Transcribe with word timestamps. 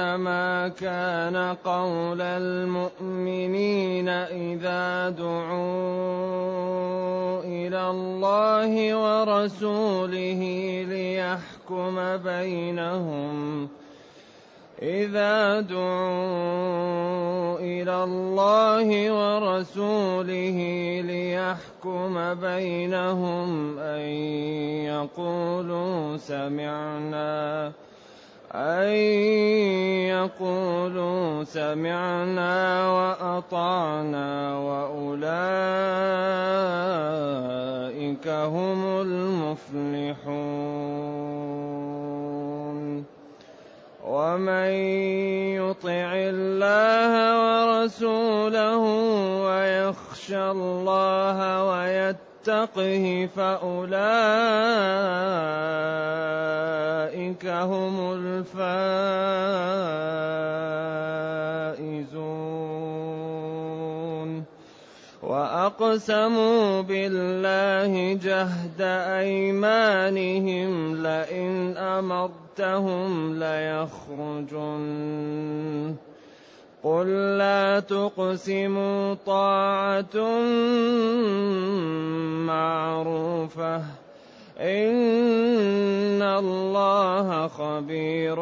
كان 0.69 1.37
قول 1.65 2.21
المؤمنين 2.21 4.09
إذا 4.09 5.11
دعوا 5.11 6.31
إلى 7.45 7.91
الله 7.91 8.73
ورسوله 8.95 10.41
ليحكم 10.89 12.17
بينهم 12.17 13.69
إذا 14.83 15.61
دعوا 15.61 15.81
إلى 17.61 18.05
الله 18.05 18.89
ورسوله 19.13 20.59
ليحكم 21.05 22.35
بينهم 22.35 23.79
أن 23.79 24.01
يقولوا 24.89 26.17
سمعنا 26.17 27.73
أن 28.55 28.89
يقولوا 30.09 31.45
سمعنا 31.45 32.89
وأطعنا 32.91 34.59
وأولئك 34.59 35.29
هم 38.29 39.01
المفلحون. 39.01 40.41
ومن 44.11 44.71
يطع 45.63 46.11
الله 46.35 47.13
ورسوله 47.39 48.83
ويخشى 49.47 50.51
الله 50.51 51.39
ويتقى 51.71 52.31
يتقه 52.41 53.29
فأولئك 53.37 53.87
هم 57.47 58.13
الفائزون. 58.13 58.81
وأقسموا 65.79 66.83
بالله 66.83 68.19
جهد 68.23 68.81
أيمانهم 69.21 70.97
لئن 71.03 71.77
أمرتهم 71.77 73.39
ليخرجن. 73.39 74.85
قل 76.85 77.07
لا 77.39 77.81
تقسموا 77.81 79.15
طاعة 79.27 80.17
معروفة. 82.47 83.83
إن 84.61 86.23
الله 86.23 87.49
خبير 87.49 88.37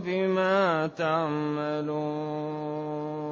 بما 0.00 0.90
تعملون. 0.98 3.29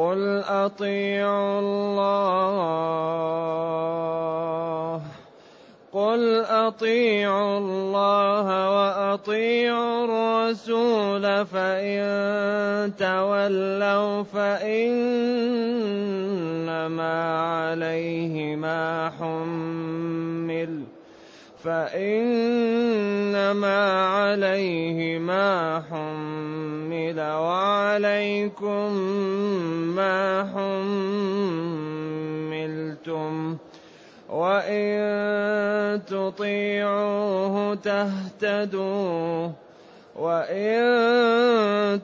قل 0.00 0.42
أطيعوا 0.48 1.60
الله 1.60 3.10
قل 5.92 6.44
أطيعوا 6.44 7.58
الله 7.58 8.46
وأطيعوا 8.70 10.04
الرسول 10.04 11.46
فإن 11.46 12.92
تولوا 12.96 14.22
فإنما 14.22 15.10
عليه 17.40 18.56
ما 18.56 19.12
حمل 19.18 20.82
فإنما 21.64 22.80
عليه 24.08 25.18
ما 25.18 25.82
حمل 25.90 26.39
وعليكم 27.18 28.92
ما 29.96 30.44
حملتم 32.60 33.56
وإن 34.28 36.04
تطيعوه 36.06 37.74
تهتدوا 37.74 39.48
وإن 40.16 40.80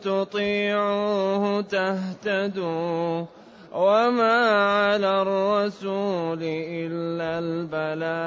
تطيعوه 0.01 1.61
تهتدوا 1.61 3.25
وما 3.73 4.51
على 4.51 5.23
الرسول 5.23 6.39
إلا 6.43 7.39
البلاغ 7.39 8.27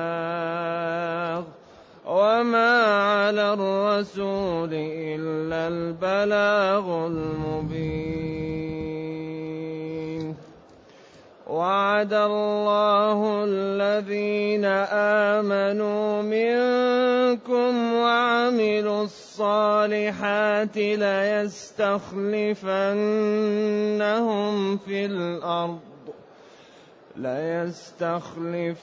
وما 2.09 2.81
على 2.81 3.53
الرسول 3.53 4.74
إلا 4.74 5.68
البلاغ 5.68 7.06
المبين 7.06 8.30
وعد 11.47 12.14
الله 12.14 13.44
الذين 13.46 14.66
آمنوا 15.36 16.22
منكم 16.22 17.94
وعملوا 17.94 19.03
الصالحات 19.03 20.78
ليستخلفنهم 20.78 21.58
في 24.78 25.06
الأرض 25.06 25.80
ليستخلفنهم 27.19 28.80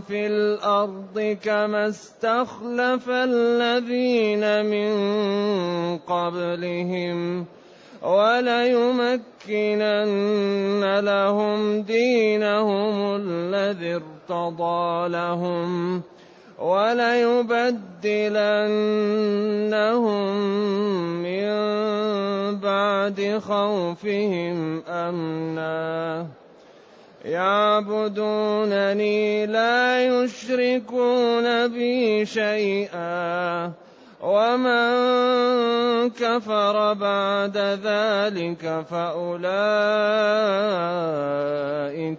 في 0.00 0.26
الأرض 0.26 1.36
كما 1.44 1.88
استخلف 1.88 3.10
الذين 3.10 4.66
من 4.66 4.90
قبلهم 5.98 7.46
وليمكنن 8.02 9.20
لهم 10.98 11.82
دينهم 11.82 13.16
الذي 13.16 13.94
ارتضى 13.94 15.08
لهم 15.08 16.02
وليبدلنهم 16.60 17.72
من 21.22 21.50
بعد 22.60 23.40
خوفهم 23.48 24.82
أمنا. 24.88 26.26
يعبدونني 27.24 29.46
لا 29.46 30.06
يشركون 30.06 31.68
بي 31.68 32.26
شيئا. 32.26 33.72
ومن 34.22 36.10
كفر 36.10 36.92
بعد 36.92 37.56
ذلك 37.56 38.84
فاولئك 38.90 39.48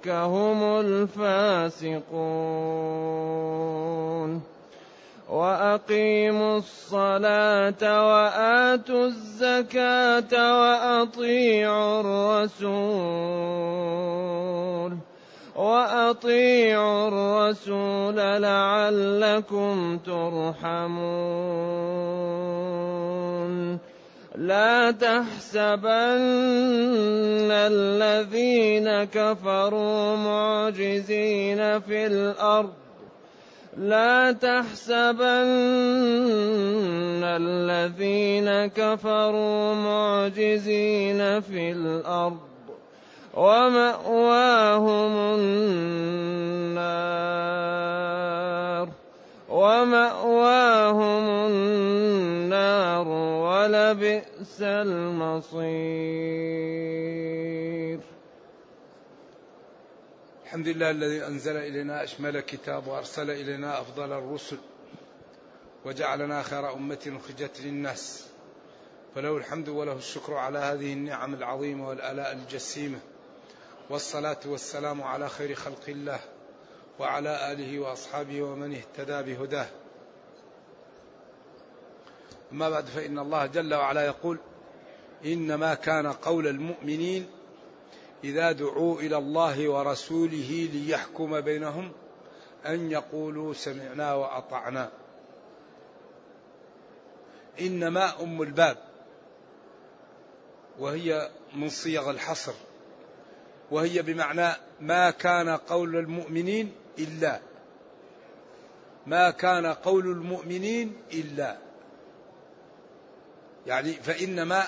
هم 0.09 0.79
الفاسقون 0.79 2.01
واقيموا 5.29 6.57
الصلاه 6.57 8.07
واتوا 8.07 9.05
الزكاه 9.05 10.33
واطيعوا 10.61 12.01
الرسول 12.01 13.51
وأطيعوا 15.55 17.07
الرسول 17.07 18.15
لعلكم 18.15 19.97
ترحمون. 20.05 21.11
لا 24.35 24.91
تحسبن 24.91 26.21
الذين 27.51 29.03
كفروا 29.03 30.15
معجزين 30.15 31.79
في 31.79 32.05
الأرض. 32.07 32.73
لا 33.77 34.31
تحسبن 34.31 35.21
الذين 37.23 38.65
كفروا 38.67 39.73
معجزين 39.73 41.41
في 41.41 41.71
الأرض. 41.71 42.50
ومأواهم 43.33 45.17
النار. 45.39 45.61
ومأواهم 49.49 51.29
النار 51.47 53.07
ولبئس 53.07 54.61
المصير. 54.61 55.71
الحمد 60.43 60.67
لله 60.67 60.91
الذي 60.91 61.27
أنزل 61.27 61.57
إلينا 61.57 62.03
أشمل 62.03 62.39
كتاب 62.39 62.87
وأرسل 62.87 63.29
إلينا 63.31 63.81
أفضل 63.81 64.11
الرسل 64.11 64.57
وجعلنا 65.85 66.43
خير 66.43 66.73
أمة 66.73 67.19
أخرجت 67.25 67.61
للناس. 67.61 68.27
فله 69.15 69.37
الحمد 69.37 69.69
وله 69.69 69.93
الشكر 69.93 70.33
على 70.33 70.59
هذه 70.59 70.93
النعم 70.93 71.33
العظيمة 71.33 71.87
والآلاء 71.89 72.31
الجسيمة. 72.33 72.99
والصلاة 73.91 74.39
والسلام 74.45 75.01
على 75.01 75.29
خير 75.29 75.55
خلق 75.55 75.83
الله 75.87 76.19
وعلى 76.99 77.51
آله 77.51 77.79
وأصحابه 77.79 78.41
ومن 78.41 78.75
اهتدى 78.75 79.33
بهداه. 79.33 79.67
أما 82.51 82.69
بعد 82.69 82.85
فإن 82.85 83.19
الله 83.19 83.45
جل 83.45 83.73
وعلا 83.73 84.05
يقول 84.05 84.37
إنما 85.25 85.73
كان 85.73 86.07
قول 86.07 86.47
المؤمنين 86.47 87.29
إذا 88.23 88.51
دعوا 88.51 88.99
إلى 88.99 89.17
الله 89.17 89.69
ورسوله 89.69 90.69
ليحكم 90.73 91.41
بينهم 91.41 91.91
أن 92.65 92.91
يقولوا 92.91 93.53
سمعنا 93.53 94.13
وأطعنا. 94.13 94.91
إنما 97.61 98.23
أم 98.23 98.41
الباب 98.41 98.77
وهي 100.79 101.29
من 101.55 101.69
صيغ 101.69 102.09
الحصر. 102.09 102.53
وهي 103.71 104.01
بمعنى 104.01 104.53
ما 104.81 105.11
كان 105.11 105.49
قول 105.49 105.95
المؤمنين 105.95 106.71
إلا. 106.99 107.39
ما 109.07 109.29
كان 109.29 109.65
قول 109.65 110.05
المؤمنين 110.05 110.95
إلا. 111.13 111.57
يعني 113.67 113.93
فإنما 113.93 114.63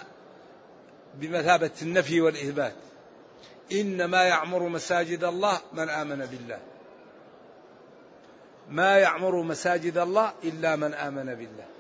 بمثابة 1.16 1.72
النفي 1.82 2.22
والإثبات. 2.22 2.76
إنما 3.72 4.24
يعمر 4.24 4.68
مساجد 4.68 5.24
الله 5.24 5.62
من 5.74 5.90
آمن 5.90 6.26
بالله. 6.26 6.60
ما 8.70 8.98
يعمر 8.98 9.42
مساجد 9.42 9.98
الله 9.98 10.34
إلا 10.44 10.76
من 10.76 10.94
آمن 10.94 11.26
بالله. 11.26 11.73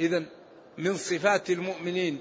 إذا 0.00 0.24
من 0.78 0.96
صفات 0.96 1.50
المؤمنين 1.50 2.20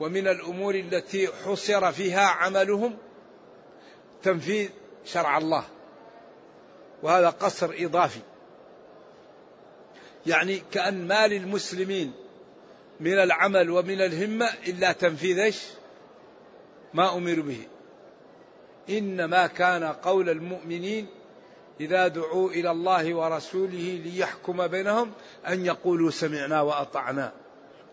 ومن 0.00 0.28
الأمور 0.28 0.74
التي 0.74 1.28
حصر 1.28 1.92
فيها 1.92 2.26
عملهم 2.26 2.96
تنفيذ 4.22 4.68
شرع 5.04 5.38
الله 5.38 5.64
وهذا 7.02 7.30
قصر 7.30 7.74
إضافي. 7.78 8.20
يعني 10.26 10.62
كأن 10.72 11.06
ما 11.06 11.26
للمسلمين 11.26 12.12
من 13.00 13.18
العمل 13.18 13.70
ومن 13.70 14.00
الهمة 14.00 14.48
إلا 14.66 14.92
تنفيذ 14.92 15.38
إيش؟ 15.38 15.62
ما 16.94 17.14
أمروا 17.16 17.44
به. 17.44 17.66
إنما 18.90 19.46
كان 19.46 19.84
قول 19.84 20.30
المؤمنين 20.30 21.06
إذا 21.80 22.08
دعوا 22.08 22.50
إلى 22.50 22.70
الله 22.70 23.14
ورسوله 23.14 24.00
ليحكم 24.04 24.66
بينهم 24.66 25.12
أن 25.48 25.66
يقولوا 25.66 26.10
سمعنا 26.10 26.60
وأطعنا. 26.60 27.32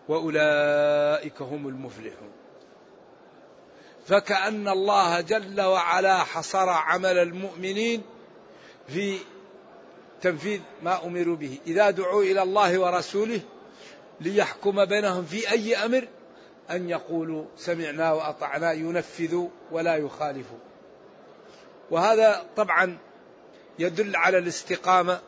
وأولئك 0.08 1.42
هم 1.42 1.68
المفلحون. 1.68 2.32
فكأن 4.06 4.68
الله 4.68 5.20
جل 5.20 5.60
وعلا 5.60 6.18
حصر 6.18 6.68
عمل 6.68 7.18
المؤمنين 7.18 8.02
في 8.88 9.18
تنفيذ 10.22 10.60
ما 10.82 11.04
أمروا 11.04 11.36
به. 11.36 11.58
إذا 11.66 11.90
دعوا 11.90 12.22
إلى 12.22 12.42
الله 12.42 12.78
ورسوله 12.78 13.40
ليحكم 14.20 14.84
بينهم 14.84 15.24
في 15.24 15.50
أي 15.50 15.76
أمر 15.76 16.08
أن 16.70 16.88
يقولوا 16.88 17.44
سمعنا 17.56 18.12
وأطعنا 18.12 18.72
ينفذوا 18.72 19.48
ولا 19.72 19.96
يخالفوا. 19.96 20.58
وهذا 21.90 22.46
طبعا 22.56 22.98
يدل 23.78 24.16
على 24.16 24.38
الاستقامة 24.38 25.20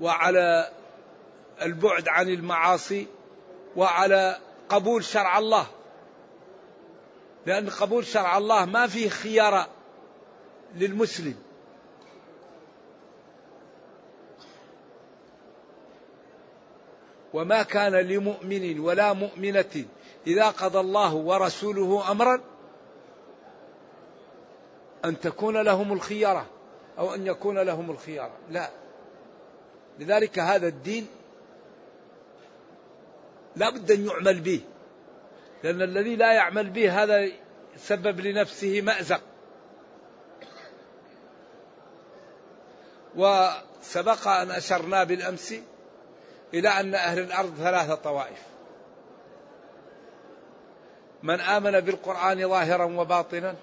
وعلى 0.00 0.70
البعد 1.62 2.08
عن 2.08 2.28
المعاصي 2.28 3.06
وعلى 3.76 4.38
قبول 4.68 5.04
شرع 5.04 5.38
الله. 5.38 5.66
لأن 7.46 7.70
قبول 7.70 8.06
شرع 8.06 8.38
الله 8.38 8.64
ما 8.64 8.86
فيه 8.86 9.08
خيار 9.08 9.66
للمسلم. 10.74 11.34
وما 17.32 17.62
كان 17.62 17.92
لمؤمن 17.92 18.80
ولا 18.80 19.12
مؤمنة 19.12 19.84
إذا 20.26 20.46
قضى 20.46 20.80
الله 20.80 21.14
ورسوله 21.14 22.10
أمرا 22.10 22.40
أن 25.04 25.20
تكون 25.20 25.56
لهم 25.62 25.92
الخيارة. 25.92 26.46
أو 27.00 27.14
أن 27.14 27.26
يكون 27.26 27.58
لهم 27.58 27.90
الخيارة 27.90 28.36
لا. 28.50 28.70
لذلك 29.98 30.38
هذا 30.38 30.68
الدين 30.68 31.06
لا 33.56 33.70
بد 33.70 33.90
أن 33.90 34.06
يعمل 34.06 34.40
به. 34.40 34.60
لأن 35.64 35.82
الذي 35.82 36.16
لا 36.16 36.32
يعمل 36.32 36.70
به 36.70 37.02
هذا 37.02 37.28
سبب 37.76 38.20
لنفسه 38.20 38.80
مأزق. 38.80 39.20
وسبق 43.16 44.28
أن 44.28 44.50
أشرنا 44.50 45.04
بالأمس 45.04 45.54
إلى 46.54 46.68
أن 46.68 46.94
أهل 46.94 47.18
الأرض 47.18 47.54
ثلاثة 47.54 47.94
طوائف. 47.94 48.42
من 51.22 51.40
آمن 51.40 51.80
بالقرآن 51.80 52.48
ظاهرا 52.48 52.84
وباطنا 52.84 53.54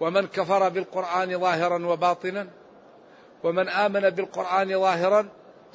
ومن 0.00 0.26
كفر 0.26 0.68
بالقرآن 0.68 1.38
ظاهرا 1.38 1.86
وباطنا 1.86 2.48
ومن 3.44 3.68
آمن 3.68 4.10
بالقرآن 4.10 4.80
ظاهرا 4.80 5.28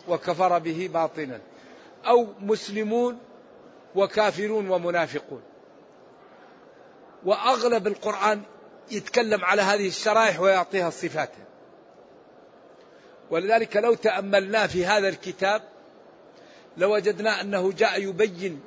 وكفر 0.07 0.59
به 0.59 0.89
باطنا 0.93 1.39
أو 2.07 2.27
مسلمون 2.39 3.17
وكافرون 3.95 4.69
ومنافقون. 4.69 5.41
وأغلب 7.25 7.87
القرآن 7.87 8.41
يتكلم 8.91 9.45
على 9.45 9.61
هذه 9.61 9.87
الشرائح 9.87 10.39
ويعطيها 10.39 10.89
صفاتها 10.89 11.45
ولذلك 13.29 13.77
لو 13.77 13.93
تأملنا 13.93 14.67
في 14.67 14.85
هذا 14.85 15.09
الكتاب 15.09 15.61
لوجدنا 16.77 17.41
أنه 17.41 17.71
جاء 17.71 18.01
يبين 18.01 18.61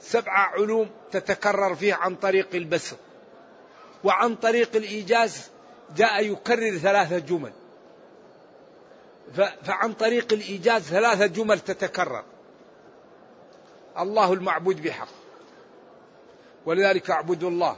سبع 0.00 0.32
علوم 0.32 0.90
تتكرر 1.10 1.74
فيه 1.74 1.94
عن 1.94 2.14
طريق 2.14 2.48
البسط 2.54 2.96
وعن 4.04 4.34
طريق 4.34 4.76
الإيجاز 4.76 5.50
جاء 5.96 6.32
يكرر 6.32 6.78
ثلاثة 6.78 7.18
جمل. 7.18 7.52
فعن 9.62 9.92
طريق 9.92 10.32
الإيجاز 10.32 10.82
ثلاثة 10.82 11.26
جمل 11.26 11.60
تتكرر. 11.60 12.24
الله 13.98 14.32
المعبود 14.32 14.82
بحق. 14.82 15.08
ولذلك 16.66 17.10
اعبدوا 17.10 17.50
الله 17.50 17.76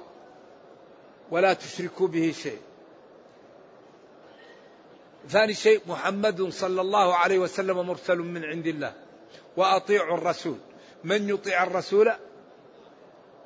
ولا 1.30 1.52
تشركوا 1.52 2.08
به 2.08 2.32
شيء. 2.32 2.60
ثاني 5.28 5.54
شيء 5.54 5.80
محمد 5.86 6.48
صلى 6.48 6.80
الله 6.80 7.14
عليه 7.14 7.38
وسلم 7.38 7.86
مرسل 7.86 8.18
من 8.18 8.44
عند 8.44 8.66
الله. 8.66 8.94
وأطيعوا 9.56 10.18
الرسول. 10.18 10.58
من 11.04 11.28
يطيع 11.28 11.62
الرسول؟ 11.62 12.12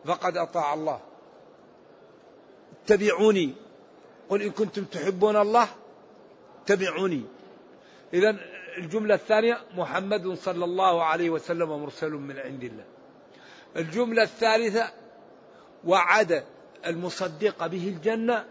فقد 0.04 0.36
أطاع 0.36 0.74
الله. 0.74 1.09
اتبعوني. 2.90 3.54
قل 4.28 4.42
إن 4.42 4.50
كنتم 4.50 4.84
تحبون 4.84 5.36
الله 5.36 5.68
اتبعوني. 6.64 7.22
اذا 8.14 8.36
الجملة 8.78 9.14
الثانية 9.14 9.58
محمد 9.74 10.34
صلى 10.34 10.64
الله 10.64 11.04
عليه 11.04 11.30
وسلم 11.30 11.68
مرسل 11.68 12.10
من 12.10 12.38
عند 12.38 12.64
الله. 12.64 12.84
الجملة 13.76 14.22
الثالثة 14.22 14.90
وعد 15.84 16.44
المصدق 16.86 17.66
به 17.66 17.88
الجنة 17.88 18.44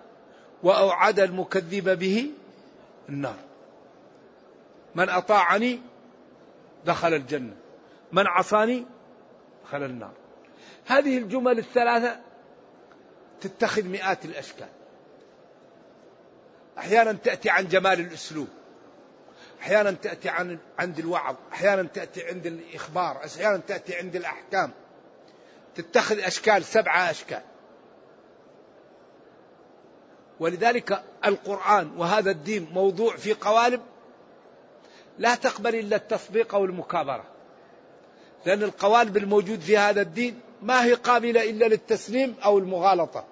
وأوعد 0.64 1.20
المكذب 1.20 2.00
به 2.00 2.32
النار. 3.10 3.36
من 4.96 5.10
أطاعني 5.10 5.80
دخل 6.86 7.14
الجنة 7.14 7.56
من 8.12 8.28
عصاني 8.28 8.86
دخل 9.66 9.84
النار. 9.84 10.14
هذه 10.86 11.18
الجمل 11.18 11.60
الثلاثة 11.60 12.29
تتخذ 13.42 13.84
مئات 13.84 14.26
الأشكال. 14.26 14.68
أحيانا 16.78 17.14
تأتي 17.14 17.50
عن 17.50 17.68
جمال 17.68 18.00
الأسلوب. 18.00 18.48
أحيانا 19.62 19.92
تأتي 19.92 20.30
عن 20.30 20.58
عند 20.80 21.00
الوعظ. 21.00 21.36
أحيانا 21.54 21.84
تأتي 21.84 22.28
عند 22.28 22.46
الإخبار. 22.46 23.26
أحيانا 23.26 23.58
تأتي 23.58 23.96
عند 23.96 24.16
الأحكام. 24.16 24.72
تتخذ 25.76 26.20
أشكال 26.20 26.64
سبعة 26.64 27.12
أشكال. 27.12 27.42
ولذلك 30.40 31.04
القرآن 31.26 31.92
وهذا 31.98 32.32
الدين 32.32 32.70
موضوع 32.74 33.16
في 33.16 33.34
قوالب 33.34 33.82
لا 35.18 35.36
تقبل 35.36 35.76
إلا 35.76 35.96
التصديق 35.96 36.56
أو 36.56 36.66
المكابرة 36.66 37.24
لأن 38.46 38.64
القوالب 38.64 39.18
الموجود 39.18 39.60
في 39.60 39.78
هذا 39.78 40.02
الدين 40.02 40.40
ما 40.62 40.86
هي 40.86 40.94
قابلة 40.94 41.50
إلا 41.50 41.66
للتسليم 41.66 42.36
أو 42.46 42.58
المغالطة. 42.58 43.26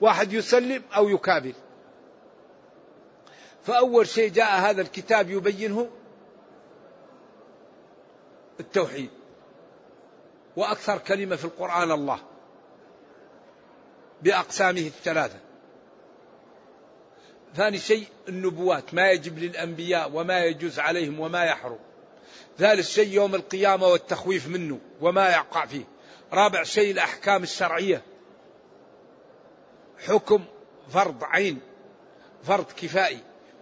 واحد 0.00 0.32
يسلم 0.32 0.82
أو 0.96 1.08
يكابر 1.08 1.52
فأول 3.62 4.08
شيء 4.08 4.30
جاء 4.30 4.60
هذا 4.60 4.82
الكتاب 4.82 5.30
يبينه 5.30 5.88
التوحيد. 8.60 9.10
وأكثر 10.56 10.98
كلمة 10.98 11.36
في 11.36 11.44
القرآن 11.44 11.90
الله. 11.90 12.20
بأقسامه 14.22 14.80
الثلاثة. 14.80 15.38
ثاني 17.54 17.78
شيء 17.78 18.06
النبوات. 18.28 18.94
ما 18.94 19.10
يجب 19.10 19.38
للأنبياء 19.38 20.10
وما 20.14 20.44
يجوز 20.44 20.78
عليهم 20.78 21.20
وما 21.20 21.44
يحرم. 21.44 21.78
ثالث 22.58 22.88
شيء 22.88 23.08
يوم 23.08 23.34
القيامة 23.34 23.86
والتخويف 23.86 24.48
منه 24.48 24.78
وما 25.00 25.30
يقع 25.30 25.66
فيه. 25.66 25.84
رابع 26.32 26.62
شيء 26.62 26.90
الأحكام 26.90 27.42
الشرعية. 27.42 28.02
حكم 30.06 30.44
فرض 30.90 31.24
عين 31.24 31.60
فرض 32.44 32.64
كفائي 32.64 33.18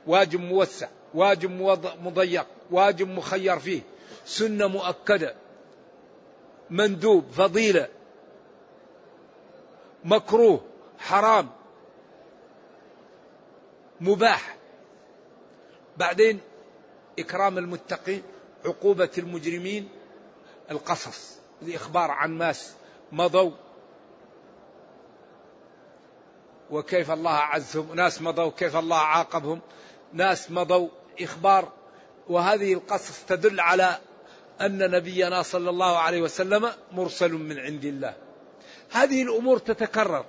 واجب 0.07 0.41
موسع 0.41 0.89
واجب 1.15 1.51
مضيق 2.03 2.47
واجب 2.71 3.09
مخير 3.09 3.59
فيه 3.59 3.81
سنة 4.25 4.67
مؤكدة 4.67 5.35
مندوب 6.71 7.25
فضيلة 7.31 7.89
مكروه 10.05 10.61
حرام 10.99 11.51
مباح. 14.01 14.57
بعدين 15.97 16.41
إكرام 17.19 17.59
المتقين 17.59 18.23
عقوبة 18.65 19.11
المجرمين 19.19 19.89
القصص. 20.71 21.37
الإخبار 21.63 22.11
عن 22.11 22.39
ناس 22.39 22.75
مضوا. 23.13 23.51
وكيف 26.71 27.11
الله 27.11 27.31
عزهم. 27.31 27.95
ناس 27.95 28.23
مضوا 28.23 28.51
كيف 28.51 28.77
الله 28.77 28.97
عاقبهم. 28.97 29.61
ناس 30.13 30.51
مضوا 30.51 30.89
إخبار. 31.21 31.73
وهذه 32.29 32.75
القصص 32.75 33.25
تدل 33.25 33.61
على 33.61 33.99
أن 34.61 34.91
نبينا 34.91 35.43
صلى 35.43 35.71
الله 35.71 35.99
عليه 35.99 36.23
وسلم 36.23 36.71
مرسل 36.93 37.33
من 37.33 37.59
عند 37.59 37.85
الله. 37.85 38.15
هذه 38.91 39.23
الأمور 39.23 39.59
تتكرر. 39.59 40.25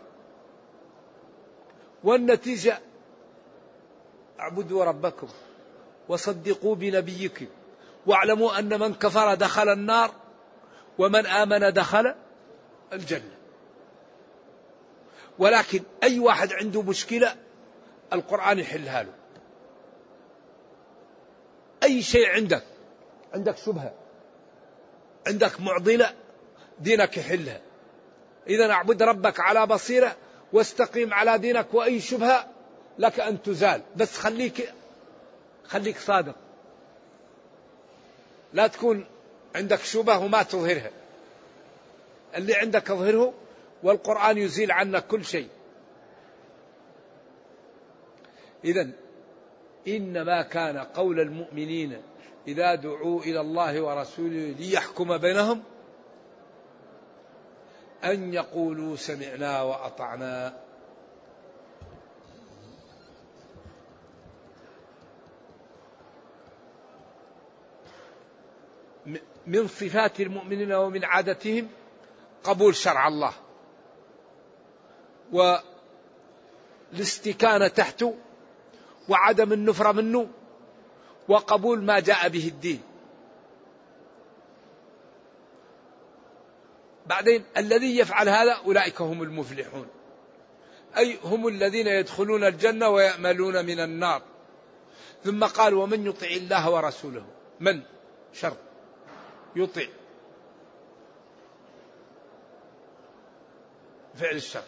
والنتيجة 2.03 2.79
اعبدوا 4.39 4.83
ربكم 4.83 5.27
وصدقوا 6.09 6.75
بنبيكم. 6.75 7.47
واعلموا 8.05 8.59
أن 8.59 8.79
من 8.79 8.93
كفر 8.93 9.33
دخل 9.33 9.69
النار 9.69 10.11
ومن 10.97 11.25
آمن 11.25 11.73
دخل 11.73 12.15
الجنة. 12.93 13.37
ولكن 15.39 15.83
أي 16.03 16.19
واحد 16.19 16.53
عنده 16.53 16.81
مشكلة 16.81 17.35
القرآن 18.13 18.59
يحلها 18.59 19.03
له. 19.03 19.13
أي 21.83 22.01
شيء 22.01 22.29
عندك 22.29 22.63
عندك 23.33 23.57
شبهة 23.57 23.93
عندك 25.27 25.61
معضلة 25.61 26.13
دينك 26.79 27.17
يحلها. 27.17 27.61
إذا 28.47 28.71
اعبد 28.71 29.03
ربك 29.03 29.39
على 29.39 29.65
بصيرة 29.65 30.15
واستقيم 30.53 31.13
على 31.13 31.37
دينك 31.37 31.73
وأي 31.73 31.99
شبهة 31.99 32.47
لك 32.99 33.19
أن 33.19 33.41
تزال. 33.41 33.81
بس 33.95 34.17
خليك 34.17 34.73
خليك 35.65 35.97
صادق. 35.97 36.35
لا 38.53 38.67
تكون 38.67 39.05
عندك 39.57 39.79
شبهة 39.79 40.25
وما 40.25 40.43
تظهرها. 40.43 40.91
اللي 42.35 42.55
عندك 42.55 42.91
اظهره 42.91 43.33
والقرآن 43.83 44.37
يزيل 44.37 44.71
عنك 44.71 45.07
كل 45.07 45.25
شيء. 45.25 45.49
إذا 48.65 48.89
إنما 49.87 50.41
كان 50.41 50.77
قول 50.77 51.19
المؤمنين 51.19 52.01
إذا 52.47 52.75
دعوا 52.75 53.21
إلى 53.21 53.41
الله 53.41 53.81
ورسوله 53.81 54.55
ليحكم 54.59 55.17
بينهم 55.17 55.63
أن 58.03 58.33
يقولوا 58.33 58.95
سمعنا 58.95 59.61
وأطعنا. 59.61 60.66
من 69.47 69.67
صفات 69.67 70.19
المؤمنين 70.21 70.73
ومن 70.73 71.05
عادتهم 71.05 71.67
قبول 72.43 72.75
شرع 72.75 73.07
الله. 73.07 73.33
والاستكانة 76.91 77.67
تحته 77.67 78.15
وعدم 79.09 79.53
النفرة 79.53 79.91
منه 79.91 80.27
وقبول 81.27 81.83
ما 81.83 81.99
جاء 81.99 82.29
به 82.29 82.47
الدين. 82.47 82.81
بعدين 87.05 87.43
الذي 87.57 87.97
يفعل 87.97 88.29
هذا 88.29 88.53
أولئك 88.65 89.01
هم 89.01 89.23
المفلحون. 89.23 89.87
أي 90.97 91.17
هم 91.23 91.47
الذين 91.47 91.87
يدخلون 91.87 92.43
الجنة 92.43 92.89
ويأملون 92.89 93.65
من 93.65 93.79
النار. 93.79 94.21
ثم 95.23 95.43
قال 95.43 95.73
ومن 95.73 96.05
يطع 96.05 96.27
الله 96.27 96.71
ورسوله. 96.71 97.25
من؟ 97.59 97.81
شرط 98.33 98.66
يطع 99.57 99.85
فعل 104.15 104.35
الشر. 104.35 104.63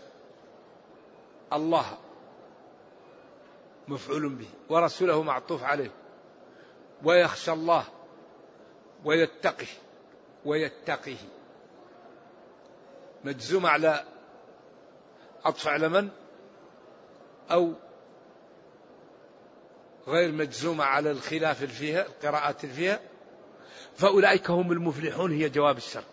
الله 1.53 1.98
مفعول 3.88 4.29
به 4.29 4.48
ورسوله 4.69 5.24
معطوف 5.24 5.63
عليه. 5.63 5.91
ويخشى 7.03 7.51
الله 7.51 7.86
ويتقه 9.05 9.67
ويتقيه. 10.46 11.17
مجزوم 13.24 13.65
على 13.65 14.03
عطف 15.46 15.67
على 15.67 15.89
من؟ 15.89 16.10
أو 17.51 17.74
غير 20.08 20.31
مجزومة 20.31 20.84
على 20.84 21.12
الخلاف 21.12 21.63
فيها 21.63 22.05
القراءات 22.05 22.65
فيها؟ 22.65 23.00
فأولئك 23.95 24.50
هم 24.50 24.71
المفلحون 24.71 25.31
هي 25.31 25.50
جواب 25.50 25.77
الشر. 25.77 26.03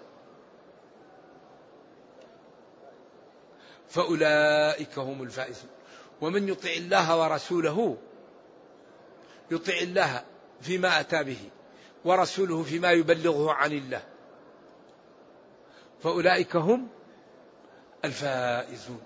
فأولئك 3.89 4.99
هم 4.99 5.23
الفائزون. 5.23 5.71
ومن 6.21 6.49
يطع 6.49 6.71
الله 6.71 7.21
ورسوله 7.21 7.97
يطع 9.51 9.73
الله 9.73 10.25
فيما 10.61 11.01
أتى 11.01 11.25
به 11.25 11.39
ورسوله 12.05 12.63
فيما 12.63 12.93
يبلغه 12.93 13.53
عن 13.53 13.73
الله. 13.73 14.03
فأولئك 16.03 16.57
هم 16.57 16.89
الفائزون. 18.05 19.03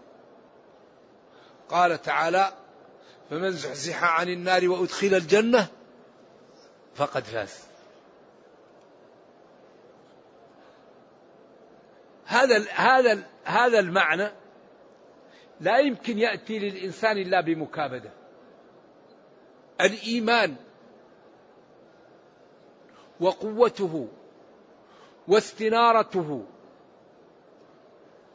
قال 1.68 2.02
تعالى 2.02 2.52
فمن 3.30 3.52
زحزح 3.52 4.04
عن 4.04 4.28
النار 4.28 4.68
وأدخل 4.68 5.14
الجنة 5.14 5.68
فقد 6.94 7.24
فاز. 7.24 7.69
هذا 12.30 12.64
هذا 12.70 13.22
هذا 13.44 13.78
المعنى 13.78 14.28
لا 15.60 15.78
يمكن 15.78 16.18
يأتي 16.18 16.58
للإنسان 16.58 17.18
إلا 17.18 17.40
بمكابدة. 17.40 18.10
الإيمان 19.80 20.56
وقوته 23.20 24.08
واستنارته 25.28 26.44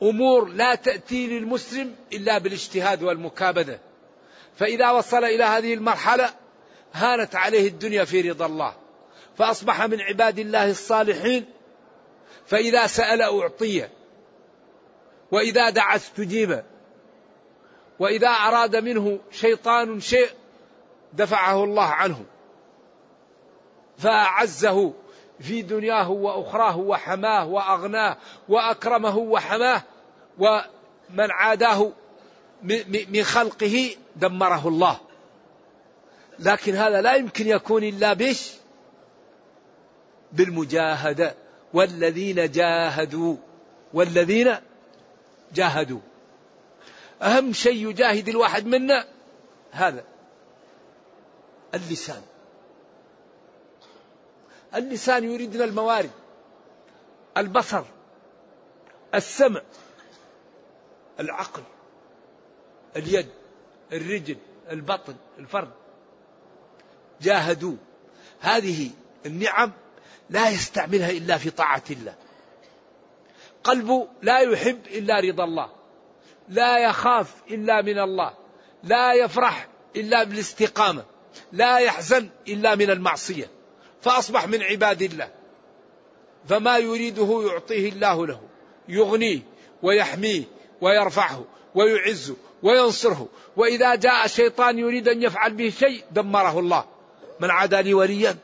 أمور 0.03 0.49
لا 0.49 0.75
تأتي 0.75 1.27
للمسلم 1.27 1.95
إلا 2.13 2.37
بالاجتهاد 2.37 3.03
والمكابدة. 3.03 3.79
فإذا 4.55 4.91
وصل 4.91 5.23
إلى 5.23 5.43
هذه 5.43 5.73
المرحلة 5.73 6.29
هانت 6.93 7.35
عليه 7.35 7.67
الدنيا 7.67 8.03
في 8.03 8.29
رضا 8.29 8.45
الله. 8.45 8.75
فأصبح 9.37 9.85
من 9.85 10.01
عباد 10.01 10.39
الله 10.39 10.69
الصالحين 10.69 11.54
فإذا 12.45 12.87
سأل 12.87 13.21
أعطي 13.21 13.87
وإذا 15.31 15.69
دعا 15.69 15.95
استجيب 15.95 16.63
وإذا 17.99 18.27
أراد 18.27 18.75
منه 18.75 19.19
شيطان 19.31 19.99
شيء 19.99 20.29
دفعه 21.13 21.63
الله 21.63 21.83
عنه. 21.83 22.25
فأعزه 23.97 24.93
في 25.39 25.61
دنياه 25.61 26.11
وأخراه 26.11 26.77
وحماه 26.77 27.47
وأغناه 27.47 28.17
وأكرمه 28.49 29.17
وحماه 29.17 29.81
ومن 30.39 31.31
عاداه 31.31 31.91
من 33.09 33.23
خلقه 33.23 33.95
دمره 34.15 34.67
الله. 34.67 34.99
لكن 36.39 36.75
هذا 36.75 37.01
لا 37.01 37.15
يمكن 37.15 37.47
يكون 37.47 37.83
إلا 37.83 38.13
بش 38.13 38.51
بالمجاهدة. 40.31 41.35
والذين 41.75 42.51
جاهدوا 42.51 43.35
والذين 43.93 44.55
جاهدوا. 45.53 45.99
أهم 47.21 47.53
شيء 47.53 47.89
يجاهد 47.89 48.29
الواحد 48.29 48.65
منا 48.65 49.05
هذا 49.71 50.03
اللسان. 51.73 52.21
اللسان 54.75 55.23
يريدنا 55.23 55.63
الموارد 55.63 56.11
البصر 57.37 57.83
السمع 59.15 59.61
العقل 61.19 61.63
اليد 62.95 63.29
الرجل 63.93 64.37
البطن 64.71 65.15
الفرد. 65.39 65.71
جاهدوا. 67.21 67.75
هذه 68.39 68.89
النعم 69.25 69.71
لا 70.29 70.49
يستعملها 70.49 71.11
إلا 71.11 71.37
في 71.37 71.49
طاعة 71.49 71.83
الله. 71.91 72.13
قلبه 73.63 74.07
لا 74.21 74.39
يحب 74.39 74.79
إلا 74.87 75.19
رضا 75.19 75.43
الله. 75.43 75.69
لا 76.49 76.77
يخاف 76.77 77.33
إلا 77.51 77.81
من 77.81 77.99
الله. 77.99 78.33
لا 78.83 79.13
يفرح 79.13 79.67
إلا 79.95 80.23
بالاستقامة. 80.23 81.03
لا 81.51 81.77
يحزن 81.77 82.29
إلا 82.47 82.75
من 82.75 82.89
المعصية. 82.89 83.49
فأصبح 84.01 84.47
من 84.47 84.63
عباد 84.63 85.01
الله. 85.01 85.29
فما 86.49 86.77
يريده 86.77 87.43
يعطيه 87.51 87.89
الله 87.89 88.27
له. 88.27 88.41
يغنيه 88.87 89.39
ويحميه 89.83 90.43
ويرفعه 90.81 91.45
ويعزه 91.75 92.35
وينصره. 92.63 93.27
وإذا 93.57 93.95
جاء 93.95 94.27
شيطان 94.27 94.79
يريد 94.79 95.07
أن 95.07 95.23
يفعل 95.23 95.53
به 95.53 95.69
شيء 95.69 96.03
دمره 96.11 96.59
الله. 96.59 96.85
من 97.39 97.51
عادى 97.51 97.81
لي 97.81 97.93
وليا. 97.93 98.37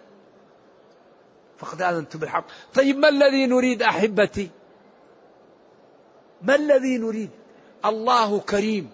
فقد 1.62 1.82
آذنت 1.82 2.18
بالحق. 2.18 2.46
طيب 2.74 2.98
ما 2.98 3.10
الذي 3.10 3.46
نريد 3.46 3.84
أحبتي؟ 3.84 4.50
ما 6.42 6.56
الذي 6.56 6.98
نريد؟ 6.98 7.30
الله 7.86 8.40
كريم 8.40 8.92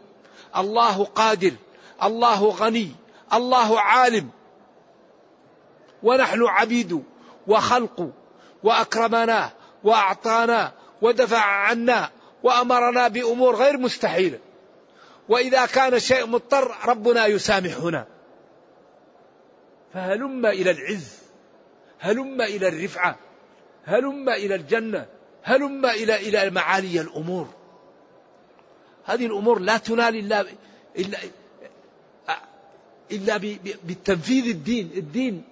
الله 0.57 1.05
قادر 1.05 1.51
الله 2.03 2.49
غني 2.49 2.91
الله 3.33 3.79
عالم. 3.79 4.29
ونحن 6.03 6.43
عبيد 6.43 7.03
وخلق 7.47 8.09
وأكرمنا 8.63 9.51
وأعطانا 9.83 10.71
ودفع 11.01 11.41
عنا 11.41 12.09
وأمرنا 12.43 13.07
بأمور 13.07 13.55
غير 13.55 13.77
مستحيلة. 13.77 14.39
وإذا 15.29 15.65
كان 15.65 15.99
شيء 15.99 16.25
مضطر 16.25 16.75
ربنا 16.85 17.25
يسامحنا. 17.25 18.07
فهلم 19.93 20.45
إلى 20.45 20.71
العز. 20.71 21.16
هلم 21.99 22.41
إلى 22.41 22.67
الرفعة 22.67 23.17
هلم 23.85 24.29
إلى 24.29 24.55
الجنة 24.55 25.05
هلم 25.43 25.85
إلى 25.85 26.15
إلى 26.15 26.49
معالي 26.49 27.01
الأمور. 27.01 27.47
هذه 29.05 29.25
الأمور 29.25 29.59
لا 29.59 29.77
تنال 29.77 30.15
إلا 30.15 30.45
إلا 30.97 31.17
إلا 33.11 33.37
بالتنفيذ 33.83 34.47
الدين 34.47 34.91
الدين. 34.97 35.43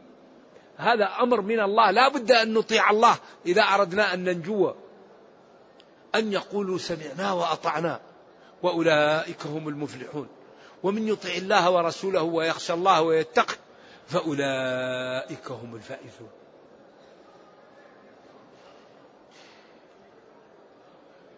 هذا 0.78 1.06
أمر 1.20 1.42
من 1.42 1.60
الله 1.60 1.92
لا 1.92 2.08
بد 2.08 2.32
أن 2.32 2.54
نطيع 2.54 2.90
الله 2.90 3.16
إذا 3.46 3.62
أردنا 3.62 4.14
أن 4.14 4.24
ننجو. 4.24 4.74
أن 6.16 6.34
يقولوا 6.34 6.78
سمعنا 6.78 7.32
وأطعنا 7.32 8.00
وأولئك 8.64 9.46
هم 9.46 9.68
المفلحون. 9.68 10.28
ومن 10.84 11.08
يطع 11.08 11.30
الله 11.30 11.72
ورسوله 11.72 12.24
ويخشى 12.24 12.74
الله 12.74 13.02
ويتقي 13.02 13.56
فأولئك 14.08 15.52
هم 15.52 15.76
الفائزون. 15.76 16.30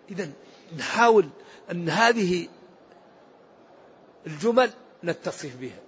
اذا 0.10 0.32
نحاول 0.78 1.30
أن 1.72 1.90
هذه 1.90 2.48
الجمل 4.28 4.72
نتصف 5.04 5.56
بها. 5.56 5.80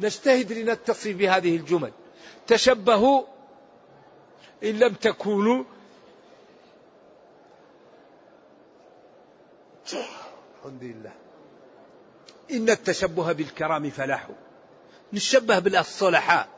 نجتهد 0.00 0.52
لنتصف 0.52 1.08
بهذه 1.08 1.56
الجمل. 1.56 1.92
تشبهوا 2.46 3.22
إن 4.64 4.78
لم 4.78 4.94
تكونوا. 4.94 5.64
الحمد 10.58 10.82
لله. 10.82 11.12
إن 12.50 12.70
التشبه 12.70 13.32
بالكرام 13.32 13.90
فلاح. 13.90 14.28
نشبه 15.12 15.58
بالصلحاء 15.58 16.48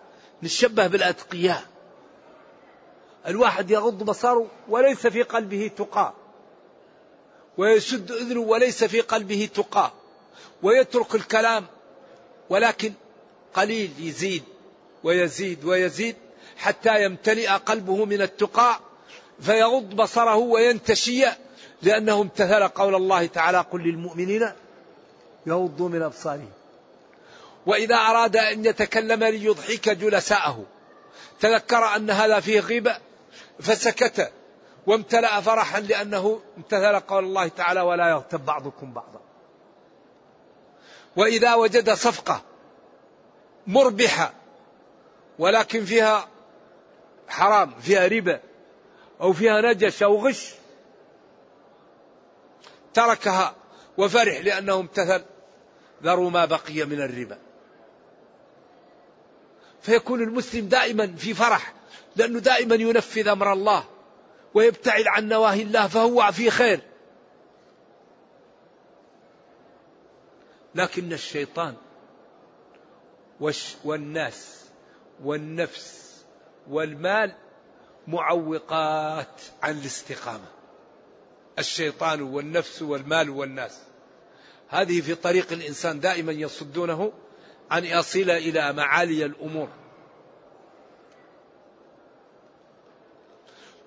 نشبه 0.42 0.86
بالأتقياء. 0.86 1.64
الواحد 3.26 3.70
يغض 3.70 4.02
بصره 4.02 4.46
وليس 4.68 5.06
في 5.06 5.22
قلبه 5.22 5.70
تقى. 5.76 6.12
ويسد 7.58 8.10
أذنه 8.10 8.40
وليس 8.40 8.84
في 8.84 9.00
قلبه 9.00 9.48
تقى. 9.54 9.92
ويترك 10.62 11.14
الكلام 11.14 11.66
ولكن 12.50 12.92
قليل 13.54 13.90
يزيد 13.98 14.42
ويزيد 15.04 15.64
ويزيد 15.64 16.16
حتى 16.56 17.04
يمتلئ 17.04 17.48
قلبه 17.48 18.04
من 18.04 18.22
التقى. 18.22 18.80
فيغض 19.40 19.94
بصره 19.94 20.36
وينتشي 20.36 21.24
لأنه 21.82 22.20
امتثل 22.20 22.68
قول 22.68 22.94
الله 22.94 23.26
تعالى 23.26 23.58
قل 23.58 23.80
للمؤمنين 23.80 24.52
يغضوا 25.46 25.88
من 25.88 26.02
أبصارهم. 26.02 26.50
وإذا 27.66 27.96
أراد 27.96 28.36
أن 28.36 28.64
يتكلم 28.64 29.24
ليضحك 29.24 29.88
جلساءه. 29.88 30.64
تذكر 31.40 31.96
أن 31.96 32.10
هذا 32.10 32.40
فيه 32.40 32.60
غيبة 32.60 32.96
فسكت 33.60 34.32
وامتلأ 34.86 35.40
فرحا 35.40 35.80
لأنه 35.80 36.40
امتثل 36.56 37.00
قول 37.00 37.24
الله 37.24 37.48
تعالى 37.48 37.80
ولا 37.80 38.08
يغتب 38.08 38.44
بعضكم 38.44 38.92
بعضا. 38.92 39.20
وإذا 41.16 41.54
وجد 41.54 41.90
صفقة 41.90 42.42
مربحة 43.66 44.32
ولكن 45.38 45.84
فيها 45.84 46.28
حرام 47.28 47.74
فيها 47.80 48.08
ربا 48.08 48.40
أو 49.20 49.32
فيها 49.32 49.60
نجش 49.60 50.02
أو 50.02 50.26
غش 50.26 50.54
تركها 52.94 53.54
وفرح 53.98 54.40
لأنه 54.40 54.74
امتثل 54.74 55.24
ذروا 56.02 56.30
ما 56.30 56.44
بقي 56.44 56.84
من 56.84 57.02
الربا. 57.02 57.38
فيكون 59.82 60.22
المسلم 60.22 60.68
دائما 60.68 61.06
في 61.16 61.34
فرح 61.34 61.74
لأنه 62.16 62.38
دائما 62.38 62.74
ينفذ 62.74 63.28
أمر 63.28 63.52
الله 63.52 63.84
ويبتعد 64.54 65.06
عن 65.06 65.28
نواهي 65.28 65.62
الله 65.62 65.86
فهو 65.86 66.32
في 66.32 66.50
خير. 66.50 66.80
لكن 70.74 71.12
الشيطان 71.12 71.74
والناس 73.84 74.64
والنفس 75.24 76.16
والمال 76.70 77.34
معوقات 78.08 79.40
عن 79.62 79.78
الاستقامة. 79.78 80.46
الشيطان 81.58 82.22
والنفس 82.22 82.82
والمال 82.82 83.30
والناس. 83.30 83.78
هذه 84.68 85.00
في 85.00 85.14
طريق 85.14 85.52
الإنسان 85.52 86.00
دائما 86.00 86.32
يصدونه 86.32 87.12
عن 87.72 87.84
يصل 87.84 88.30
إلى 88.30 88.72
معالي 88.72 89.24
الأمور. 89.24 89.68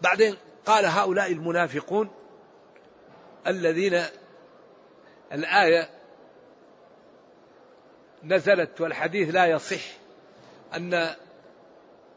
بعدين 0.02 0.38
قال 0.66 0.86
هؤلاء 0.86 1.32
المنافقون 1.32 2.10
الذين 3.48 4.04
الآية 5.34 5.90
نزلت 8.24 8.82
والحديث 8.82 9.36
لا 9.36 9.46
يصح 9.46 9.84
أن 10.76 11.16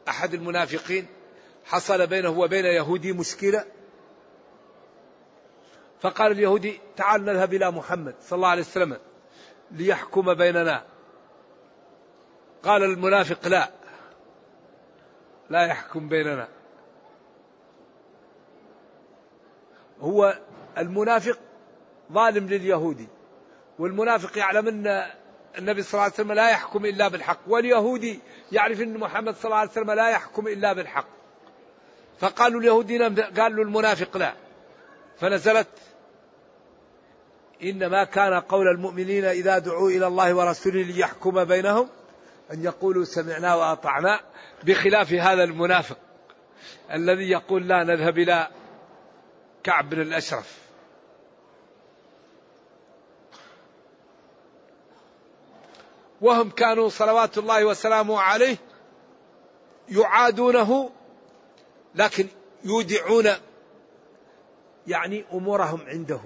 أحد 0.07 0.33
المنافقين 0.33 1.07
حصل 1.65 2.07
بينه 2.07 2.29
وبين 2.29 2.65
يهودي 2.65 3.13
مشكلة. 3.13 3.65
فقال 6.01 6.31
اليهودي 6.31 6.79
تعال 6.97 7.25
نذهب 7.25 7.53
إلى 7.53 7.71
محمد 7.71 8.15
صلى 8.21 8.37
الله 8.37 8.47
عليه 8.47 8.61
وسلم 8.61 8.97
ليحكم 9.71 10.33
بيننا. 10.33 10.98
قال 12.63 12.83
المنافق 12.83 13.47
لا. 13.47 13.69
لا 15.49 15.65
يحكم 15.65 16.09
بيننا. 16.09 16.47
هو 19.99 20.39
المنافق 20.77 21.39
ظالم 22.11 22.47
لليهودي 22.47 23.07
والمنافق 23.79 24.37
يعلم 24.37 24.67
أن 24.67 25.11
النبي 25.57 25.83
صلى 25.83 25.93
الله 25.93 26.03
عليه 26.03 26.13
وسلم 26.13 26.31
لا 26.31 26.49
يحكم 26.49 26.85
إلا 26.85 27.07
بالحق 27.07 27.39
واليهودي 27.47 28.19
يعرف 28.51 28.81
أن 28.81 28.97
محمد 28.97 29.35
صلى 29.35 29.45
الله 29.45 29.57
عليه 29.57 29.71
وسلم 29.71 29.91
لا 29.91 30.09
يحكم 30.09 30.47
إلا 30.47 30.73
بالحق. 30.73 31.07
فقالوا 32.19 32.61
اليهودين 32.61 33.19
قالوا 33.19 33.63
المنافق 33.63 34.17
لا. 34.17 34.33
فنزلت 35.19 35.67
إنما 37.63 38.03
كان 38.03 38.33
قول 38.33 38.67
المؤمنين 38.67 39.25
إذا 39.25 39.57
دعوا 39.57 39.89
إلى 39.89 40.07
الله 40.07 40.33
ورسوله 40.33 40.81
ليحكم 40.81 41.43
بينهم 41.43 41.89
أن 42.53 42.63
يقولوا 42.63 43.05
سمعنا 43.05 43.55
وأطعنا 43.55 44.19
بخلاف 44.63 45.13
هذا 45.13 45.43
المنافق 45.43 45.97
الذي 46.91 47.29
يقول 47.29 47.67
لا 47.67 47.83
نذهب 47.83 48.17
إلى 48.17 48.47
كعب 49.63 49.89
بن 49.89 50.01
الأشرف. 50.01 50.57
وهم 56.21 56.49
كانوا 56.49 56.89
صلوات 56.89 57.37
الله 57.37 57.65
وسلامه 57.65 58.19
عليه 58.19 58.57
يعادونه 59.89 60.91
لكن 61.95 62.27
يودعون 62.63 63.29
يعني 64.87 65.25
أمورهم 65.33 65.81
عنده 65.87 66.21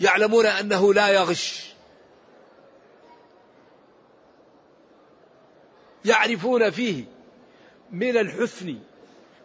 يعلمون 0.00 0.46
أنه 0.46 0.94
لا 0.94 1.08
يغش. 1.08 1.74
يعرفون 6.04 6.70
فيه 6.70 7.04
من 7.92 8.16
الحسن 8.16 8.78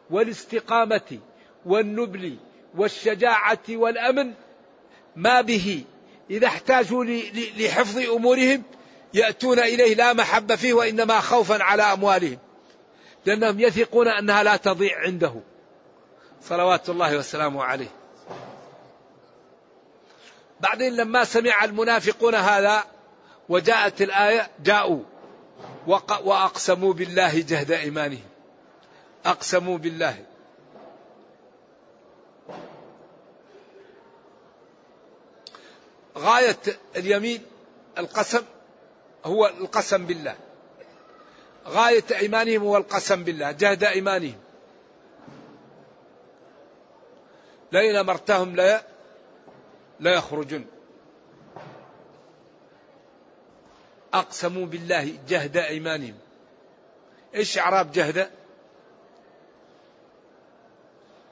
والاستقامة 0.09 1.19
والنبل 1.65 2.37
والشجاعة 2.75 3.63
والأمن 3.69 4.33
ما 5.15 5.41
به. 5.41 5.83
إذا 6.29 6.47
احتاجوا 6.47 7.05
لحفظ 7.57 7.97
أمورهم 7.97 8.63
يأتون 9.13 9.59
إليه 9.59 9.95
لا 9.95 10.13
محبة 10.13 10.55
فيه 10.55 10.73
وإنما 10.73 11.19
خوفا 11.19 11.63
على 11.63 11.83
أموالهم. 11.83 12.37
لأنهم 13.25 13.59
يثقون 13.59 14.07
أنها 14.07 14.43
لا 14.43 14.55
تضيع 14.55 14.99
عنده. 14.99 15.33
صلوات 16.41 16.89
الله 16.89 17.17
وسلامه 17.17 17.63
عليه. 17.63 17.89
بعدين 20.59 20.95
لما 20.95 21.23
سمع 21.23 21.63
المنافقون 21.63 22.35
هذا 22.35 22.83
وجاءت 23.49 24.01
الآية 24.01 24.49
جاءوا. 24.63 25.03
وأقسموا 25.87 26.93
بالله 26.93 27.39
جهد 27.39 27.71
إيمانهم. 27.71 28.29
أقسموا 29.25 29.77
بالله. 29.77 30.25
غاية 36.17 36.59
اليمين 36.95 37.45
القسم 37.97 38.43
هو 39.25 39.47
القسم 39.47 40.05
بالله. 40.05 40.35
غاية 41.67 42.03
إيمانهم 42.11 42.61
هو 42.61 42.77
القسم 42.77 43.23
بالله. 43.23 43.51
جهد 43.51 43.83
إيمانهم. 43.83 44.39
لئن 47.71 47.95
أمرتهم 47.95 48.55
لا 48.55 48.83
لا 49.99 50.13
يخرجن 50.13 50.65
أقسموا 54.19 54.65
بالله 54.65 55.17
جهد 55.27 55.57
أيمانهم. 55.57 56.17
إيش 57.35 57.57
إعراب 57.57 57.91
جهد؟ 57.91 58.29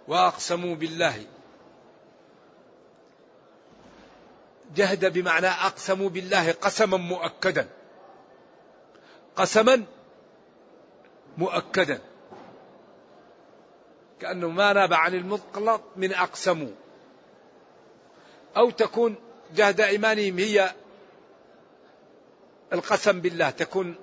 وأقسموا 0.08 0.76
بالله. 0.76 1.26
جهد 4.76 5.14
بمعنى 5.14 5.48
أقسموا 5.48 6.10
بالله 6.10 6.52
قسما 6.52 6.98
مؤكدا. 6.98 7.68
قسما 9.36 9.84
مؤكدا. 11.38 12.00
كأنه 14.20 14.50
ما 14.50 14.74
ناب 14.74 14.94
عن 14.94 15.14
المطلق 15.14 15.82
من 15.96 16.14
أقسموا. 16.14 16.72
أو 18.58 18.70
تكون 18.70 19.16
جهد 19.56 19.82
إيمانهم 19.82 20.40
هي 20.40 20.74
القسم 22.74 23.22
بالله 23.22 23.50
تكون 23.50 23.96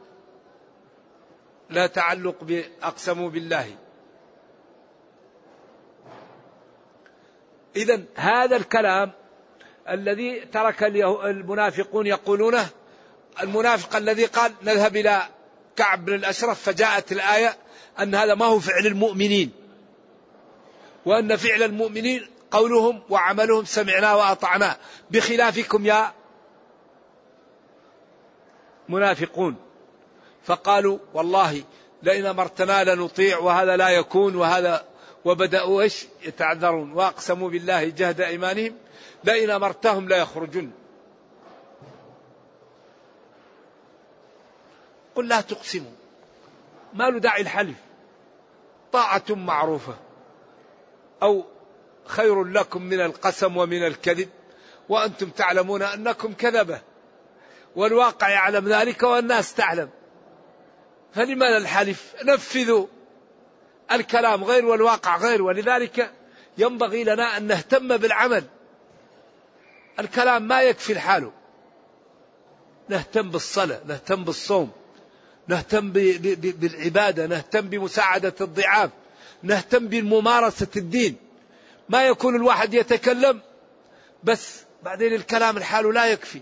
لا 1.70 1.86
تعلق 1.86 2.44
بأقسموا 2.44 3.30
بالله. 3.30 3.76
إذا 7.76 8.02
هذا 8.14 8.56
الكلام 8.56 9.12
الذي 9.88 10.40
ترك 10.40 10.82
المنافقون 11.24 12.06
يقولونه 12.06 12.68
المنافق 13.42 13.96
الذي 13.96 14.24
قال 14.24 14.52
نذهب 14.62 14.96
إلى 14.96 15.22
كعب 15.76 16.04
بن 16.04 16.14
الأشرف 16.14 16.62
فجاءت 16.62 17.12
الآية 17.12 17.56
أن 18.00 18.14
هذا 18.14 18.34
ما 18.34 18.46
هو 18.46 18.58
فعل 18.58 18.86
المؤمنين. 18.86 19.52
وأن 21.06 21.36
فعل 21.36 21.62
المؤمنين 21.62 22.26
قولهم 22.50 23.02
وعملهم 23.10 23.64
سمعنا 23.64 24.14
وأطعنا. 24.14 24.76
بخلافكم 25.10 25.86
يا 25.86 26.12
منافقون. 28.90 29.56
فقالوا 30.44 30.98
والله 31.14 31.64
لئن 32.02 32.26
أمرتنا 32.26 32.94
لنطيع 32.94 33.38
وهذا 33.38 33.76
لا 33.76 33.88
يكون 33.88 34.36
وهذا 34.36 34.84
وبدأوا 35.24 35.82
إيش؟ 35.82 36.06
يتعذرون 36.22 36.92
وأقسموا 36.92 37.50
بالله 37.50 37.84
جهد 37.84 38.20
إيمانهم. 38.20 38.74
لئن 39.24 39.50
أمرتهم 39.50 40.08
لا 40.08 40.16
يخرجون 40.16 40.72
قل 45.14 45.28
لا 45.28 45.40
تقسموا. 45.40 45.92
ما 46.94 47.10
له 47.10 47.18
داعي 47.18 47.42
الحلف. 47.42 47.76
طاعة 48.92 49.24
معروفة. 49.28 49.94
أو 51.22 51.44
خير 52.06 52.44
لكم 52.44 52.82
من 52.82 53.00
القسم 53.00 53.56
ومن 53.56 53.86
الكذب. 53.86 54.28
وأنتم 54.88 55.30
تعلمون 55.30 55.82
أنكم 55.82 56.32
كذبة. 56.32 56.80
والواقع 57.76 58.28
يعلم 58.28 58.68
ذلك 58.68 59.02
والناس 59.02 59.54
تعلم. 59.54 59.88
فلماذا 61.14 61.56
الحلف؟ 61.56 62.14
نفذوا 62.24 62.86
الكلام 63.92 64.44
غير 64.44 64.66
والواقع 64.66 65.16
غير 65.16 65.42
ولذلك 65.42 66.10
ينبغي 66.58 67.04
لنا 67.04 67.36
أن 67.36 67.46
نهتم 67.46 67.96
بالعمل. 67.96 68.44
الكلام 69.98 70.42
ما 70.42 70.62
يكفي 70.62 70.92
الحال. 70.92 71.30
نهتم 72.88 73.30
بالصلاة 73.30 73.80
نهتم 73.86 74.24
بالصوم 74.24 74.70
نهتم 75.48 75.90
بالعبادة 75.90 77.26
نهتم 77.26 77.60
بمساعدة 77.60 78.34
الضعاف 78.40 78.90
نهتم 79.42 79.86
بممارسة 79.88 80.66
الدين. 80.76 81.16
ما 81.88 82.06
يكون 82.06 82.36
الواحد 82.36 82.74
يتكلم 82.74 83.40
بس 84.24 84.60
بعدين 84.82 85.12
الكلام 85.12 85.56
الحال 85.56 85.94
لا 85.94 86.06
يكفي. 86.06 86.40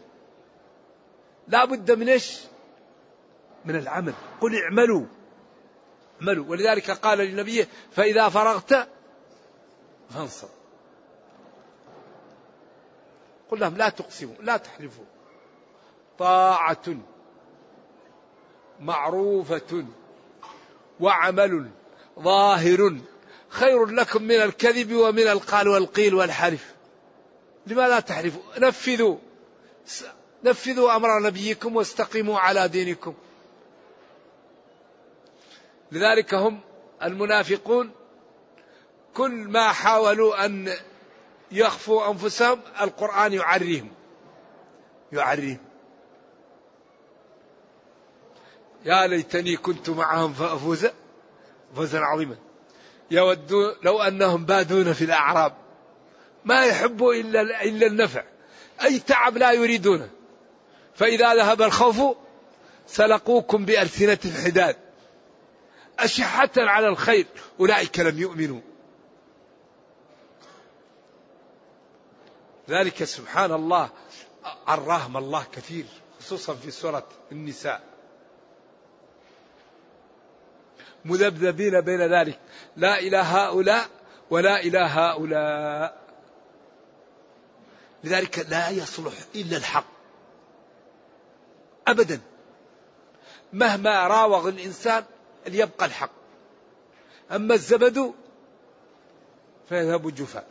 لا 1.49 1.65
بد 1.65 1.91
من 1.91 2.09
إيش؟ 2.09 2.41
من 3.65 3.77
العمل. 3.77 4.15
قل 4.41 4.63
اعملوا. 4.63 5.07
اعملوا. 6.21 6.47
ولذلك 6.49 6.91
قال 6.91 7.19
لنبيه 7.19 7.69
فإذا 7.93 8.29
فرغت 8.29 8.89
فانصب 10.11 10.49
قل 13.51 13.61
لهم 13.61 13.77
لا 13.77 13.89
تقسموا 13.89 14.35
لا 14.41 14.57
تحلفوا. 14.57 15.05
طاعة 16.19 16.97
معروفة 18.81 19.85
وعمل 21.01 21.71
ظاهر 22.21 22.99
خير 23.49 23.87
لكم 23.87 24.23
من 24.23 24.35
الكذب 24.35 24.93
ومن 24.93 25.29
القال 25.29 25.69
والقيل 25.69 26.15
والحلف. 26.15 26.75
لماذا 27.67 28.01
تحلفوا؟ 28.01 28.43
نفذوا. 28.59 29.19
نفذوا 30.45 30.97
أمر 30.97 31.23
نبيكم 31.23 31.77
واستقيموا 31.77 32.39
على 32.39 32.69
دينكم. 32.69 33.15
لذلك 35.93 36.35
هم 36.35 36.61
المنافقون 37.03 37.91
كل 39.15 39.31
ما 39.31 39.73
حاولوا 39.73 40.45
أن 40.45 40.75
يخفوا 41.53 42.11
أنفسهم 42.11 42.61
القرآن 42.81 43.33
يعريهم. 43.33 43.91
يعريهم. 45.13 45.59
يا 48.85 49.07
ليتني 49.07 49.57
كنت 49.57 49.91
معهم 49.91 50.33
فأفوز 50.33 50.87
فوزا 51.77 52.01
عظيما. 52.01 52.37
يود 53.11 53.77
لو 53.83 54.03
أنهم 54.03 54.45
بادون 54.45 54.93
في 54.93 55.05
الأعراب. 55.05 55.53
ما 56.45 56.65
يحبوا 56.65 57.15
إلا 57.15 57.63
إلا 57.63 57.87
النفع. 57.87 58.25
أي 58.85 58.99
تعب 58.99 59.39
لا 59.39 59.53
يريدونه. 59.53 60.11
فإذا 60.99 61.35
ذهب 61.35 61.63
الخوف 61.63 62.17
سلقوكم 62.87 63.65
بألسنة 63.65 64.19
الحداد. 64.25 64.77
أشحة 65.99 66.51
على 66.57 66.89
الخير 66.89 67.27
أولئك 67.61 67.99
لم 67.99 68.19
يؤمنوا. 68.19 68.61
ذلك 72.69 73.05
سبحان 73.05 73.53
الله 73.53 73.91
عراهم 74.67 75.17
الله 75.17 75.45
كثير 75.53 75.85
خصوصا 76.21 76.55
في 76.55 76.71
سورة 76.71 77.07
النساء. 77.33 77.83
مذبذبين 81.05 81.81
بين 81.81 82.15
ذلك 82.15 82.39
لا 82.77 82.99
إلى 82.99 83.17
هؤلاء 83.17 83.89
ولا 84.31 84.61
إلى 84.61 84.79
هؤلاء. 84.79 85.99
لذلك 88.05 88.39
لا 88.39 88.71
يصلح 88.71 89.13
إلا 89.35 89.57
الحق. 89.57 89.98
أبدا. 91.91 92.21
مهما 93.53 94.07
راوغ 94.07 94.49
الإنسان 94.49 95.05
ليبقى 95.47 95.87
الحق. 95.87 96.11
أما 97.33 97.55
الزبد 97.55 98.15
فيذهب 99.69 100.15
جفاء 100.15 100.47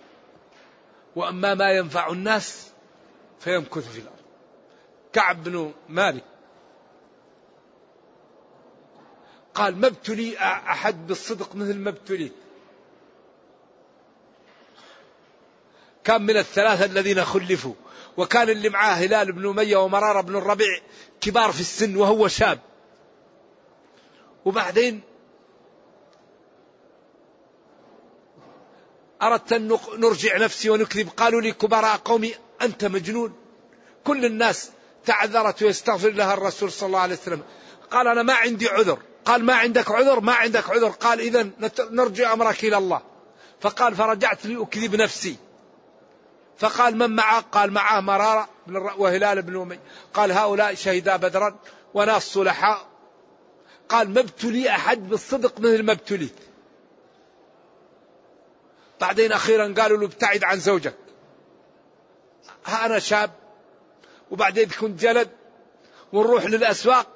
وأما 1.16 1.54
ما 1.54 1.72
ينفع 1.72 2.10
الناس 2.10 2.72
فيمكث 3.40 3.92
في 3.92 4.00
الأرض. 4.00 4.18
كعب 5.14 5.44
بن 5.44 5.74
مالك 5.90 6.24
قال 9.54 9.78
ما 9.78 9.88
ابتلي 9.88 10.38
أحد 10.38 11.08
بالصدق 11.08 11.56
مثل 11.56 11.78
ما 11.78 11.90
ابتليت. 11.90 12.34
كان 16.04 16.22
من 16.22 16.38
الثلاثة 16.38 16.86
الذين 16.86 17.26
خلفوا. 17.26 17.74
وكان 18.18 18.50
اللي 18.50 18.70
معاه 18.70 18.94
هلال 18.94 19.32
بن 19.32 19.50
أمية 19.50 19.78
ومرارة 19.78 20.22
بن 20.22 20.36
الربيع 20.36 20.80
كبار 21.22 21.52
في 21.52 21.60
السن 21.60 21.96
وهو 21.96 22.28
شاب. 22.28 22.60
وبعدين 24.46 25.02
أردت 29.22 29.54
أن 29.54 29.78
نرجع 29.98 30.38
نفسي 30.38 30.70
ونكذب. 30.70 31.10
قالوا 31.10 31.42
لي 31.42 31.52
كبراء 31.52 31.98
قومي 31.98 32.36
أنت 32.62 32.86
مجنون. 32.86 33.34
كل 34.04 34.26
الناس 34.26 34.72
تعذرت 35.06 35.64
ويستغفر 35.64 36.10
لها 36.10 36.34
الرسول 36.34 36.72
صلى 36.72 36.88
الله 36.88 37.00
عليه 37.00 37.16
وسلم. 37.16 37.44
قال 37.92 38.08
أنا 38.08 38.24
ما 38.24 38.34
عندي 38.34 38.70
عذر. 38.70 39.00
قال 39.26 39.44
ما 39.44 39.54
عندك 39.54 39.92
عذر؟ 39.92 40.20
ما 40.20 40.34
عندك 40.34 40.70
عذر. 40.70 40.90
قال 40.90 41.20
إذا 41.20 41.50
نرجع 41.92 42.34
أمرك 42.34 42.64
إلى 42.64 42.78
الله. 42.78 43.02
فقال 43.62 43.96
فرجعت 43.96 44.46
لأكذب 44.46 44.96
نفسي. 44.96 45.36
فقال 46.58 46.98
من 46.98 47.16
معه؟ 47.16 47.42
قال 47.42 47.72
معه 47.72 48.00
مرارة 48.00 48.50
وهلال 48.98 49.42
بن 49.42 49.62
أمي. 49.62 49.80
قال 50.14 50.32
هؤلاء 50.32 50.74
شهدا 50.74 51.16
بدرا 51.16 51.60
وناس 51.94 52.34
صلحاء. 52.34 52.88
قال 53.90 54.10
ما 54.14 54.20
ابتلي 54.20 54.70
أحد 54.70 55.10
بالصدق 55.10 55.60
مثل 55.60 55.84
ما 55.84 55.92
ابتليت. 55.92 56.36
بعدين 59.02 59.32
أخيرا 59.32 59.74
قالوا 59.78 59.98
له 59.98 60.06
ابتعد 60.06 60.44
عن 60.44 60.60
زوجك. 60.60 60.96
ها 62.66 62.86
أنا 62.86 63.00
شاب. 63.00 63.32
وبعدين 64.32 64.70
كنت 64.70 65.00
جلد. 65.00 65.30
ونروح 66.14 66.46
للأسواق. 66.46 67.08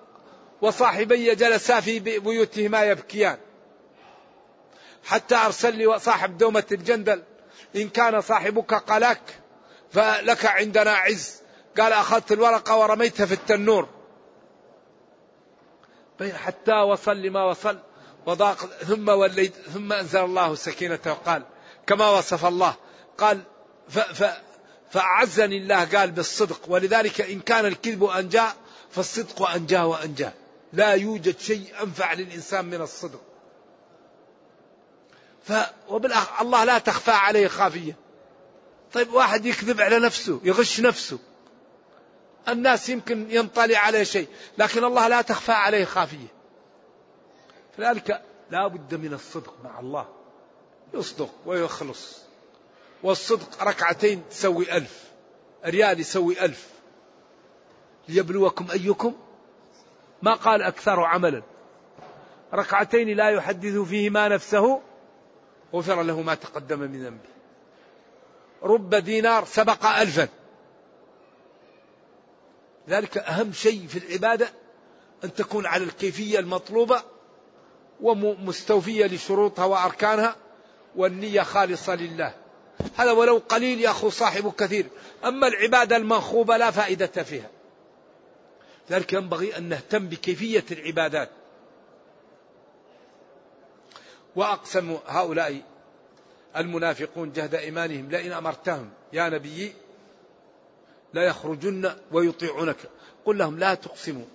وصاحبي 0.61 1.35
جلسا 1.35 1.79
في 1.79 1.99
بيوتهما 1.99 2.83
يبكيان. 2.83 3.37
حتى 5.03 5.35
أرسل 5.35 5.75
لي 5.75 5.99
صاحب 5.99 6.37
دومة 6.37 6.63
الجندل. 6.71 7.23
إن 7.75 7.89
كان 7.89 8.21
صاحبك 8.21 8.73
قلاك 8.73 9.21
فلك 9.91 10.45
عندنا 10.45 10.91
عز. 10.91 11.41
قال 11.79 11.93
أخذت 11.93 12.31
الورقة 12.31 12.77
ورميتها 12.77 13.25
في 13.25 13.33
التنور. 13.33 13.87
حتى 16.33 16.73
وصل 16.73 17.17
لما 17.17 17.43
وصل. 17.45 17.79
وضاق 18.25 18.65
ثم 18.65 19.09
وليت 19.09 19.53
ثم 19.73 19.93
أنزل 19.93 20.19
الله 20.19 20.55
سكينته 20.55 21.11
وقال 21.11 21.43
كما 21.87 22.09
وصف 22.09 22.45
الله. 22.45 22.75
قال 23.17 23.41
ف 23.89 23.99
ف 23.99 24.23
فأعزني 24.91 25.57
الله 25.57 25.85
قال 25.85 26.11
بالصدق. 26.11 26.59
ولذلك 26.67 27.21
إن 27.21 27.39
كان 27.39 27.65
الكذب 27.65 28.03
أنجاء 28.03 28.55
فالصدق 28.91 29.49
أنجاه 29.49 29.87
وأنجاه. 29.87 30.33
لا 30.73 30.93
يوجد 30.93 31.39
شيء 31.39 31.73
أنفع 31.83 32.13
للإنسان 32.13 32.65
من 32.65 32.81
الصدق. 32.81 33.30
ف 35.43 35.53
وبالأخ 35.89 36.41
الله 36.41 36.63
لا 36.63 36.77
تخفى 36.77 37.11
عليه 37.11 37.47
خافية. 37.47 37.95
طيب 38.93 39.13
واحد 39.13 39.45
يكذب 39.45 39.81
على 39.81 39.99
نفسه 39.99 40.39
يغش 40.43 40.79
نفسه. 40.79 41.19
الناس 42.49 42.89
يمكن 42.89 43.31
ينطلي 43.31 43.75
عليه 43.75 44.03
شيء 44.03 44.27
لكن 44.57 44.83
الله 44.83 45.07
لا 45.07 45.21
تخفى 45.21 45.51
عليه 45.51 45.85
خافية. 45.85 46.27
لذلك 47.77 48.21
لا 48.51 48.67
بد 48.67 48.95
من 48.95 49.13
الصدق 49.13 49.53
مع 49.63 49.79
الله. 49.79 50.07
يصدق 50.93 51.29
ويخلص. 51.45 52.17
والصدق 53.03 53.63
ركعتين 53.63 54.23
تسوي 54.29 54.77
ألف 54.77 55.03
ريال 55.65 55.99
يسوي 55.99 56.45
ألف. 56.45 56.67
ليبلوكم 58.07 58.71
أيكم؟ 58.71 59.15
ما 60.21 60.33
قال 60.33 60.61
أكثر 60.61 60.99
عملا. 60.99 61.43
ركعتين 62.53 63.17
لا 63.17 63.29
يحدث 63.29 63.77
فيهما 63.77 64.27
نفسه 64.27 64.81
غفر 65.73 66.03
له 66.03 66.21
ما 66.21 66.35
تقدم 66.35 66.79
من 66.79 67.03
ذنبه. 67.03 67.29
رب 68.63 68.95
دينار 68.95 69.45
سبق 69.45 69.85
ألفا. 69.85 70.27
ذلك 72.89 73.17
أهم 73.17 73.53
شيء 73.53 73.87
في 73.87 73.99
العبادة 73.99 74.49
أن 75.23 75.33
تكون 75.33 75.65
على 75.65 75.83
الكيفية 75.83 76.39
المطلوبة 76.39 77.03
ومستوفية 78.01 79.05
لشروطها 79.05 79.65
وأركانها 79.65 80.35
والنية 80.95 81.41
خالصة 81.41 81.95
لله. 81.95 82.33
هذا 82.95 83.11
ولو 83.11 83.41
قليل 83.49 83.81
يأخذ 83.81 84.09
صاحب 84.09 84.53
كثير. 84.57 84.85
أما 85.25 85.47
العبادة 85.47 85.97
المنخوبة 85.97 86.57
لا 86.57 86.71
فائدة 86.71 87.23
فيها. 87.23 87.49
ذلك 88.91 89.13
ينبغي 89.13 89.57
أن 89.57 89.63
نهتم 89.63 90.07
بكيفية 90.07 90.65
العبادات. 90.71 91.29
وأقسم 94.35 94.97
هؤلاء 95.07 95.61
المنافقون 96.57 97.31
جهد 97.31 97.55
إيمانهم. 97.55 98.09
لئن 98.09 98.31
أمرتهم 98.31 98.89
يا 99.13 99.29
نبي 99.29 99.73
لا 101.13 101.23
يخرجن 101.23 101.95
ويطيعونك. 102.11 102.77
قل 103.25 103.37
لهم 103.37 103.59
لا 103.59 103.73
تقسموا 103.73 104.25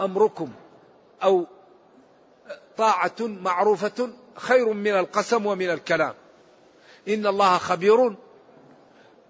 أمركم 0.00 0.52
أو 1.22 1.46
طاعة 2.76 3.16
معروفة 3.20 4.10
خير 4.36 4.72
من 4.72 4.98
القسم 4.98 5.46
ومن 5.46 5.70
الكلام. 5.70 6.14
إن 7.08 7.26
الله 7.26 7.58
خبير 7.58 8.16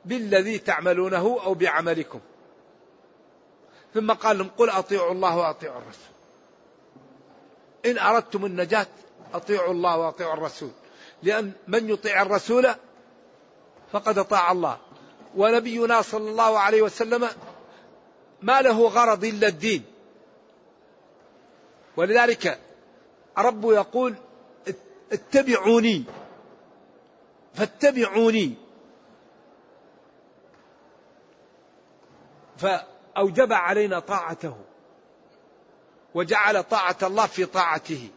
بالذي 0.05 0.59
تعملونه 0.59 1.41
أو 1.45 1.55
بعملكم. 1.55 2.21
ثم 3.95 4.13
قال 4.13 4.39
لهم 4.39 4.49
قل 4.59 4.71
أطيعوا 4.71 5.13
الله 5.13 5.37
وأطيعوا 5.37 5.79
الرسول. 5.79 6.14
إن 7.87 7.99
أردتم 7.99 8.45
النجاة 8.45 8.87
أطيعوا 9.35 9.73
الله 9.73 9.97
وأطيعوا 9.97 10.35
الرسول. 10.35 10.71
لأن 11.23 11.53
من 11.69 11.89
يطيع 11.89 12.23
الرسول 12.23 12.75
فقد 13.93 14.19
أطاع 14.19 14.53
الله. 14.53 14.79
ونبينا 15.37 16.03
صلى 16.03 16.31
الله 16.31 16.59
عليه 16.59 16.83
وسلم 16.83 17.29
ما 18.43 18.63
له 18.63 18.89
غرض 18.89 19.25
إلا 19.25 19.49
الدين. 19.49 19.85
ولذلك 21.97 22.59
رب 23.39 23.65
يقول 23.65 24.15
اتبعوني 25.13 26.05
فاتبعوني. 27.55 28.55
فأوجب 32.59 33.53
علينا 33.53 33.99
طاعته. 33.99 34.57
وجعل 36.15 36.63
طاعة 36.63 36.97
الله 37.03 37.27
في 37.27 37.45
طاعته. 37.45 38.09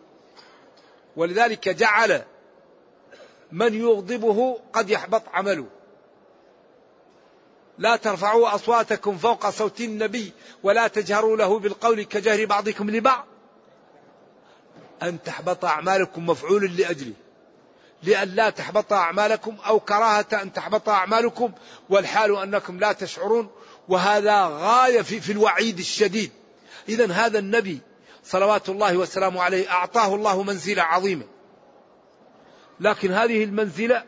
ولذلك 1.16 1.70
جعل 1.70 2.24
من 3.52 3.74
يغضبه 3.74 4.60
قد 4.74 4.90
يحبط 4.90 5.24
عمله. 5.34 5.66
لا 7.78 7.96
ترفعوا 7.96 8.56
أصواتكم 8.56 9.18
فوق 9.18 9.50
صوت 9.50 9.82
النبي 9.82 10.32
ولا 10.64 10.88
تجهروا 10.88 11.38
له 11.38 11.60
بالقول 11.60 12.04
كجهر 12.04 12.46
بعضكم 12.46 12.90
لبعض. 12.90 13.26
أن 15.04 15.24
تحبط 15.24 15.66
أعمالكم 15.66 16.26
مفعول 16.26 16.78
لأجله. 16.78 17.14
لأن 18.04 18.28
لا 18.28 18.50
تحبط 18.50 18.94
أعمالكم 18.94 19.58
أو 19.68 19.80
كراهة 19.80 20.26
أن 20.34 20.54
تحبط 20.54 20.90
أعمالكم 20.90 21.52
والحال 21.90 22.38
أنكم 22.38 22.80
لا 22.80 22.92
تشعرون. 22.92 23.50
وهذا 23.90 24.46
غاية 24.46 25.02
في, 25.02 25.32
الوعيد 25.32 25.80
الشديد. 25.80 26.32
إذا 26.90 27.12
هذا 27.12 27.40
النبي 27.40 27.80
صلوات 28.28 28.70
الله 28.70 28.98
وسلامه 28.98 29.44
عليه 29.44 29.72
أعطاه 29.72 30.16
الله 30.16 30.44
منزلة 30.44 30.84
عظيمة 30.84 31.26
لكن 32.80 33.12
هذه 33.12 33.44
المنزلة 33.44 34.04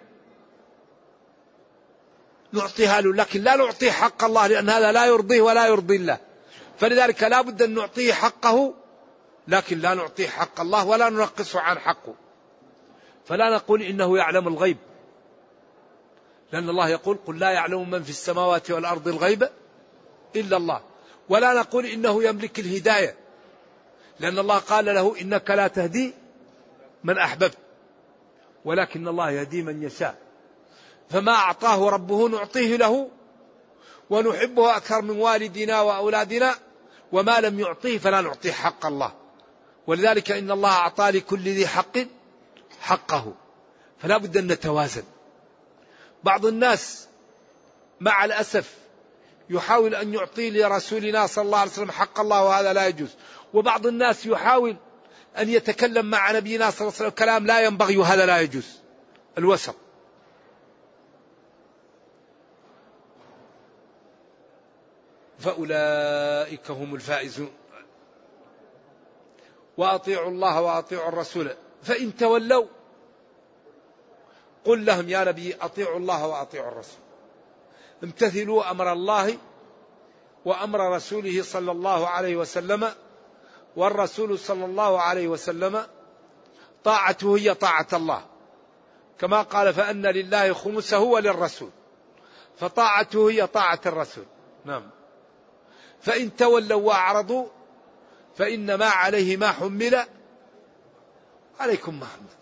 نعطيها 2.52 3.02
له 3.02 3.14
لكن 3.14 3.42
لا 3.42 3.56
نعطيه 3.56 3.92
حق 3.92 4.24
الله 4.24 4.48
لأن 4.48 4.70
هذا 4.70 4.92
لا 4.92 5.06
يرضيه 5.06 5.42
ولا 5.42 5.68
يرضي 5.68 5.96
الله. 5.96 6.18
فلذلك 6.80 7.24
لا 7.24 7.42
بد 7.42 7.62
أن 7.62 7.74
نعطيه 7.74 8.14
حقه 8.14 8.74
لكن 9.48 9.80
لا 9.80 9.94
نعطيه 9.94 10.28
حق 10.28 10.62
الله 10.62 10.88
ولا 10.88 11.10
ننقصه 11.10 11.60
عن 11.60 11.80
حقه. 11.80 12.16
فلا 13.26 13.50
نقول 13.56 13.82
إنه 13.82 14.18
يعلم 14.18 14.48
الغيب. 14.48 14.78
لأن 16.52 16.70
الله 16.70 16.90
يقول 16.90 17.18
قل 17.28 17.40
لا 17.40 17.52
يعلم 17.52 17.90
من 17.90 18.04
في 18.04 18.10
السماوات 18.10 18.72
والأرض 18.72 19.08
الغيب 19.08 19.50
إلا 20.36 20.58
الله. 20.58 20.82
ولا 21.30 21.54
نقول 21.54 21.86
إنه 21.86 22.24
يملك 22.24 22.60
الهداية. 22.60 23.29
لأن 24.20 24.40
الله 24.40 24.58
قال 24.58 24.86
له 24.86 25.22
إنك 25.22 25.52
لا 25.52 25.68
تهدي 25.68 26.14
من 27.04 27.18
أحببت 27.18 27.58
ولكن 28.66 29.08
الله 29.08 29.32
يهدي 29.32 29.62
من 29.62 29.84
يشاء. 29.84 30.18
فما 31.10 31.32
أعطاه 31.32 31.90
ربه 31.90 32.30
نعطيه 32.30 32.76
له 32.76 33.10
ونحبه 34.10 34.78
أكثر 34.78 35.02
من 35.02 35.20
والدنا 35.20 35.82
وأولادنا 35.82 36.56
وما 37.12 37.40
لم 37.40 37.60
يعطيه 37.60 37.98
فلا 37.98 38.22
نعطيه 38.22 38.52
حق 38.52 38.86
الله. 38.86 39.12
ولذلك 39.88 40.32
إن 40.32 40.52
الله 40.52 40.70
أعطى 40.70 41.10
لكل 41.12 41.40
ذي 41.40 41.68
حق 41.68 41.98
حقه. 42.80 43.34
فلا 44.00 44.18
بد 44.18 44.38
أن 44.38 44.48
نتوازن. 44.48 45.04
بعض 46.24 46.46
الناس 46.46 47.08
مع 48.00 48.26
الأسف 48.26 48.74
يحاول 49.50 49.96
أن 49.96 50.14
يعطي 50.14 50.50
لرسولنا 50.50 51.28
صلى 51.28 51.46
الله 51.46 51.58
عليه 51.58 51.72
وسلم 51.72 51.92
حق 51.92 52.20
الله 52.20 52.44
وهذا 52.44 52.74
لا 52.74 52.88
يجوز. 52.88 53.10
وبعض 53.54 53.88
الناس 53.88 54.26
يحاول 54.26 54.76
أن 55.38 55.50
يتكلم 55.50 56.06
مع 56.06 56.32
نبينا 56.32 56.70
صلى 56.70 56.82
الله 56.82 56.94
عليه 57.00 57.08
وسلم 57.08 57.10
كلام 57.10 57.48
لا 57.48 57.62
ينبغي 57.62 57.98
وهذا 57.98 58.26
لا 58.26 58.42
يجوز. 58.42 58.80
الوسط. 59.38 59.76
فأولئك 65.40 66.72
هم 66.72 66.96
الفائزون. 66.96 67.52
وأطيعوا 69.78 70.30
الله 70.30 70.62
وأطيعوا 70.62 71.10
الرسول. 71.10 71.56
فإن 71.84 72.18
تولوا 72.18 72.66
قل 74.66 74.86
لهم 74.86 75.10
يا 75.10 75.24
نبي 75.24 75.56
أطيعوا 75.62 75.98
الله 75.98 76.28
وأطيعوا 76.28 76.72
الرسول. 76.72 77.00
امتثلوا 78.04 78.72
أمر 78.72 78.94
الله 78.94 79.38
وأمر 80.46 80.96
رسوله 80.96 81.44
صلى 81.44 81.72
الله 81.72 82.08
عليه 82.08 82.36
وسلم 82.36 82.92
والرسول 83.76 84.40
صلى 84.40 84.66
الله 84.66 85.02
عليه 85.02 85.28
وسلم 85.28 85.86
طاعته 86.84 87.38
هي 87.38 87.54
طاعة 87.54 87.88
الله. 87.94 88.26
كما 89.20 89.42
قال 89.42 89.74
فأن 89.74 90.06
لله 90.06 90.54
خمسه 90.54 91.00
وللرسول. 91.00 91.70
فطاعته 92.60 93.30
هي 93.30 93.48
طاعة 93.48 93.80
الرسول. 93.86 94.26
نعم. 94.66 94.90
فإن 96.02 96.36
تولوا 96.36 96.82
وأعرضوا 96.82 97.48
فإنما 98.36 98.86
عليه 98.86 99.38
ما 99.38 99.52
حمل 99.52 100.06
عليكم 101.60 102.00
ما 102.00 102.06
حمل 102.06 102.40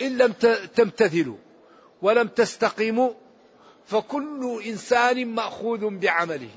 إن 0.00 0.18
لم 0.18 0.32
تمتثلوا 0.74 1.36
ولم 2.02 2.28
تستقيموا 2.28 3.10
فكل 3.86 4.62
إنسان 4.66 5.34
مأخوذ 5.34 5.98
بعمله. 5.98 6.50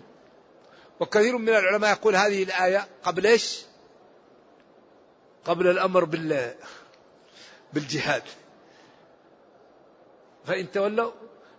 وكثير 1.01 1.37
من 1.37 1.49
العلماء 1.49 1.91
يقول 1.91 2.15
هذه 2.15 2.43
الآية 2.43 2.87
قبل 3.03 3.27
إيش؟ 3.27 3.61
قبل 5.45 5.67
الأمر 5.67 6.03
بال 6.03 6.55
بالجهاد. 7.73 8.23
فإن 10.45 10.71
تولوا 10.71 11.11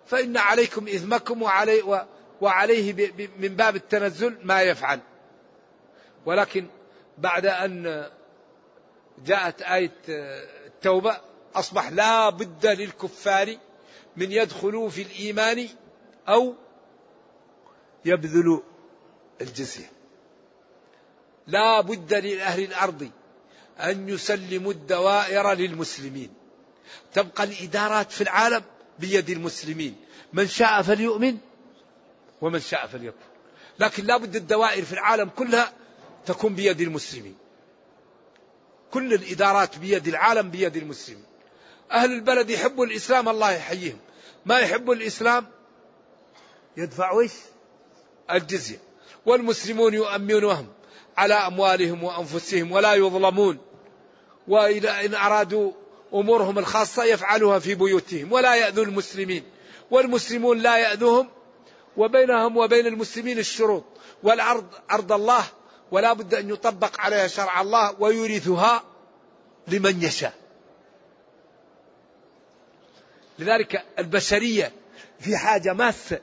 فإن 0.07 0.37
عليكم 0.37 0.89
إثمكم 0.89 1.43
وعلي 1.43 2.07
وعليه 2.41 3.13
من 3.39 3.57
باب 3.57 3.77
التنزل 3.77 4.39
ما 4.43 4.63
يفعل. 4.63 5.01
ولكن 6.27 6.67
بعد 7.19 7.47
أن 7.47 8.11
جاءت 9.25 9.63
آية 9.63 9.97
التوبة 10.67 11.17
أصبح 11.55 11.89
لا 11.89 12.31
بد 12.31 12.67
للكفار 12.67 13.57
من 14.17 14.33
يدخلوا 14.33 14.89
في 14.89 15.03
الإيمان 15.03 15.69
أو 16.29 16.55
يبذلوا 18.05 18.61
الجزية 19.43 19.91
لا 21.47 21.81
بد 21.81 22.15
لأهل 22.15 22.65
الأرض 22.65 23.11
أن 23.79 24.09
يسلموا 24.09 24.73
الدوائر 24.73 25.53
للمسلمين. 25.53 26.35
تبقى 27.13 27.45
الإدارات 27.45 28.13
في 28.13 28.21
العالم 28.21 28.63
بيد 28.99 29.31
المسلمين. 29.31 29.97
من 30.33 30.49
شاء 30.49 30.83
فليؤمن 30.83 31.39
ومن 32.41 32.61
شاء 32.61 32.87
فليكفر. 32.87 33.27
لكن 33.79 34.05
لا 34.05 34.17
بد 34.17 34.37
الدوائر 34.37 34.85
في 34.85 34.93
العالم 34.93 35.29
كلها 35.29 35.73
تكون 36.27 36.55
بيد 36.55 36.81
المسلمين. 36.81 37.37
كل 38.91 39.15
الإدارات 39.15 39.79
بيد 39.79 40.09
العالم 40.09 40.51
بيد 40.51 40.77
المسلمين. 40.77 41.25
أهل 41.93 42.13
البلد 42.13 42.51
يحبوا 42.51 42.87
الإسلام 42.87 43.29
الله 43.29 43.51
يحييهم. 43.51 43.99
ما 44.47 44.59
يحبوا 44.59 44.95
الإسلام 44.95 45.47
يدفعوا 46.77 47.23
إيش 47.23 47.33
الجزية. 48.31 48.92
والمسلمون 49.27 49.95
يؤمنونهم 49.95 50.67
على 51.17 51.35
أموالهم 51.35 52.05
وأنفسهم 52.05 52.73
ولا 52.73 52.95
يظلمون. 52.95 53.59
وإذا 54.49 55.05
إن 55.05 55.15
أرادوا 55.15 55.73
أمورهم 56.15 56.59
الخاصة 56.59 57.05
يفعلوها 57.05 57.59
في 57.59 57.75
بيوتهم 57.75 58.33
ولا 58.33 58.55
يأذوا 58.55 58.85
المسلمين. 58.85 59.43
والمسلمون 59.91 60.59
لا 60.59 60.77
يأذوهم 60.77 61.29
وبينهم 61.97 62.57
وبين 62.57 62.87
المسلمين 62.87 63.39
الشروط. 63.39 63.85
والأرض 64.23 64.67
أرض 64.91 65.13
الله 65.13 65.45
ولا 65.91 66.13
بد 66.13 66.35
أن 66.35 66.51
يطبق 66.51 67.01
عليها 67.01 67.27
شرع 67.27 67.61
الله 67.61 67.95
ويورثها 68.01 68.83
لمن 69.69 70.03
يشاء. 70.03 70.35
لذلك 73.39 73.85
البشرية 73.99 74.73
في 75.21 75.37
حاجة 75.37 75.73
ماسة 75.73 76.21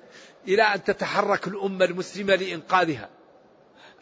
إلى 0.49 0.63
أن 0.63 0.83
تتحرك 0.83 1.47
الأمة 1.47 1.85
المسلمة 1.85 2.35
لإنقاذها. 2.35 3.09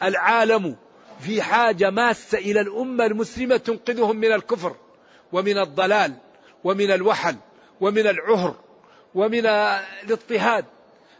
العالم 0.02 0.76
في 1.20 1.42
حاجة 1.42 1.90
ماسة 1.90 2.38
إلى 2.38 2.60
الأمة 2.60 3.06
المسلمة 3.06 3.56
تنقذهم 3.56 4.16
من 4.16 4.32
الكفر 4.32 4.76
ومن 5.32 5.58
الضلال 5.58 6.14
ومن 6.64 6.90
الوحل 6.90 7.36
ومن 7.80 8.06
العهر 8.06 8.54
ومن 9.14 9.46
الاضطهاد. 9.46 10.64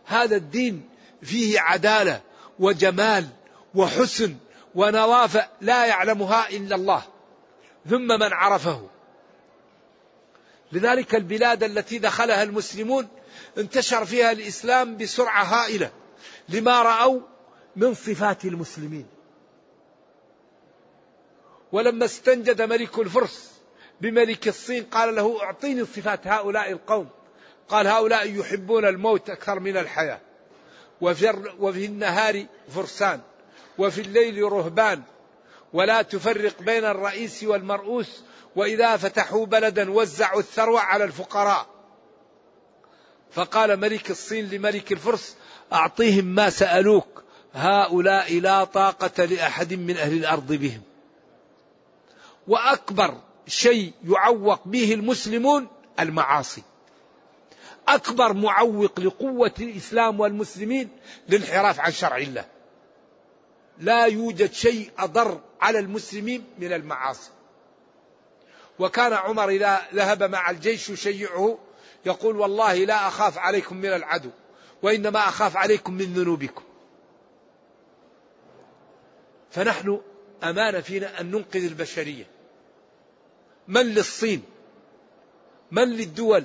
هذا 0.07 0.37
الدين 0.37 0.89
فيه 1.23 1.61
عدالة 1.61 2.21
وجمال 2.59 3.27
وحسن 3.75 4.37
ونظافة 4.75 5.49
لا 5.61 5.87
يعلمها 5.87 6.49
إلا 6.49 6.77
الله. 6.77 7.03
ثم 7.91 8.07
من 8.07 8.33
عرفه. 8.33 8.89
لذلك 10.73 11.15
البلاد 11.15 11.63
التي 11.63 11.99
دخلها 11.99 12.43
المسلمون 12.43 13.09
انتشر 13.59 14.05
فيها 14.05 14.33
الإسلام 14.33 14.97
بسرعة 14.97 15.43
هائلة 15.45 15.91
لما 16.49 16.83
رأوا 16.83 17.21
من 17.77 17.95
صفات 17.95 18.45
المسلمين. 18.45 19.07
ولما 21.73 22.05
استنجد 22.05 22.63
ملك 22.63 22.99
الفرس 22.99 23.53
بملك 24.01 24.49
الصين 24.49 24.85
قال 24.85 25.15
له 25.15 25.43
أعطيني 25.43 25.85
صفات 25.85 26.27
هؤلاء 26.27 26.73
القوم. 26.73 27.09
قال 27.69 27.87
هؤلاء 27.87 28.41
يحبون 28.41 28.85
الموت 28.85 29.31
أكثر 29.31 29.61
من 29.61 29.77
الحياة. 29.77 30.21
وفي, 31.01 31.55
وفي 31.61 31.85
النهار 31.85 32.47
فرسان 32.75 33.21
وفي 33.79 34.01
الليل 34.01 34.43
رهبان. 34.43 35.03
ولا 35.73 36.03
تفرق 36.03 36.63
بين 36.63 36.85
الرئيس 36.85 37.45
والمرؤوس 37.45 38.23
وإذا 38.57 38.97
فتحوا 38.97 39.47
بلدا 39.47 39.91
وزعوا 39.91 40.41
الثروة 40.41 40.81
على 40.81 41.05
الفقراء. 41.05 41.78
فقال 43.33 43.81
ملك 43.81 44.11
الصين 44.11 44.49
لملك 44.49 44.93
الفرس 44.93 45.37
أعطيهم 45.73 46.25
ما 46.25 46.51
سألوك. 46.51 47.23
هؤلاء 47.55 48.41
لا 48.41 48.65
طاقة 48.65 49.25
لأحد 49.25 49.75
من 49.75 49.97
أهل 49.97 50.13
الأرض 50.13 50.53
بهم. 50.53 50.83
وأكبر 52.49 53.21
شيء 53.47 53.93
يعوق 54.05 54.69
به 54.69 54.95
المسلمون 54.95 55.69
المعاصي. 56.01 56.63
أكبر 57.89 58.33
معوق 58.33 59.01
لقوة 59.01 59.55
الإسلام 59.61 60.21
والمسلمين 60.21 60.89
الانحراف 61.29 61.81
عن 61.81 61.93
شرع 61.93 62.17
الله. 62.17 62.45
لا 63.79 64.05
يوجد 64.05 64.53
شيء 64.53 64.91
أضر 64.99 65.41
على 65.61 65.79
المسلمين 65.79 66.45
من 66.59 66.73
المعاصي. 66.73 67.31
وكان 68.79 69.13
عمر 69.13 69.49
إذا 69.49 69.81
ذهب 69.95 70.23
مع 70.23 70.51
الجيش 70.51 70.91
يشيعه 70.91 71.59
يقول 72.07 72.37
والله 72.37 72.85
لا 72.85 73.09
أخاف 73.09 73.39
عليكم 73.39 73.77
من 73.77 73.93
العدو 73.93 74.31
وإنما 74.83 75.19
أخاف 75.19 75.57
عليكم 75.57 75.95
من 75.95 76.15
ذنوبكم. 76.15 76.63
فنحن 79.51 80.01
امانه 80.45 80.81
فينا 80.81 81.21
أن 81.21 81.31
ننقذ 81.31 81.65
البشرية. 81.65 82.27
من 83.69 83.83
للصين؟ 83.83 84.43
من 85.71 85.97
للدول؟ 85.97 86.45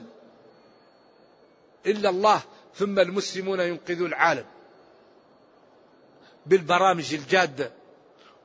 إلا 1.86 2.10
الله 2.10 2.42
ثم 2.76 3.00
المسلمون 3.00 3.60
ينقذوا 3.60 4.08
العالم. 4.08 4.46
بالبرامج 6.46 7.14
الجادة 7.14 7.72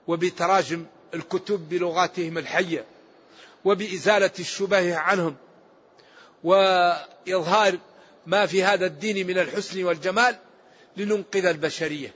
وبتراجم 0.06 0.86
الكتب 1.14 1.68
بلغاتهم 1.68 2.38
الحية 2.38 2.84
وبإزالة 3.64 4.32
الشبه 4.38 4.96
عنهم. 4.96 5.36
وإظهار 6.44 7.78
ما 8.26 8.46
في 8.46 8.64
هذا 8.64 8.86
الدين 8.86 9.26
من 9.26 9.38
الحسن 9.38 9.84
والجمال 9.84 10.36
لننقذ 10.96 11.46
البشرية. 11.46 12.14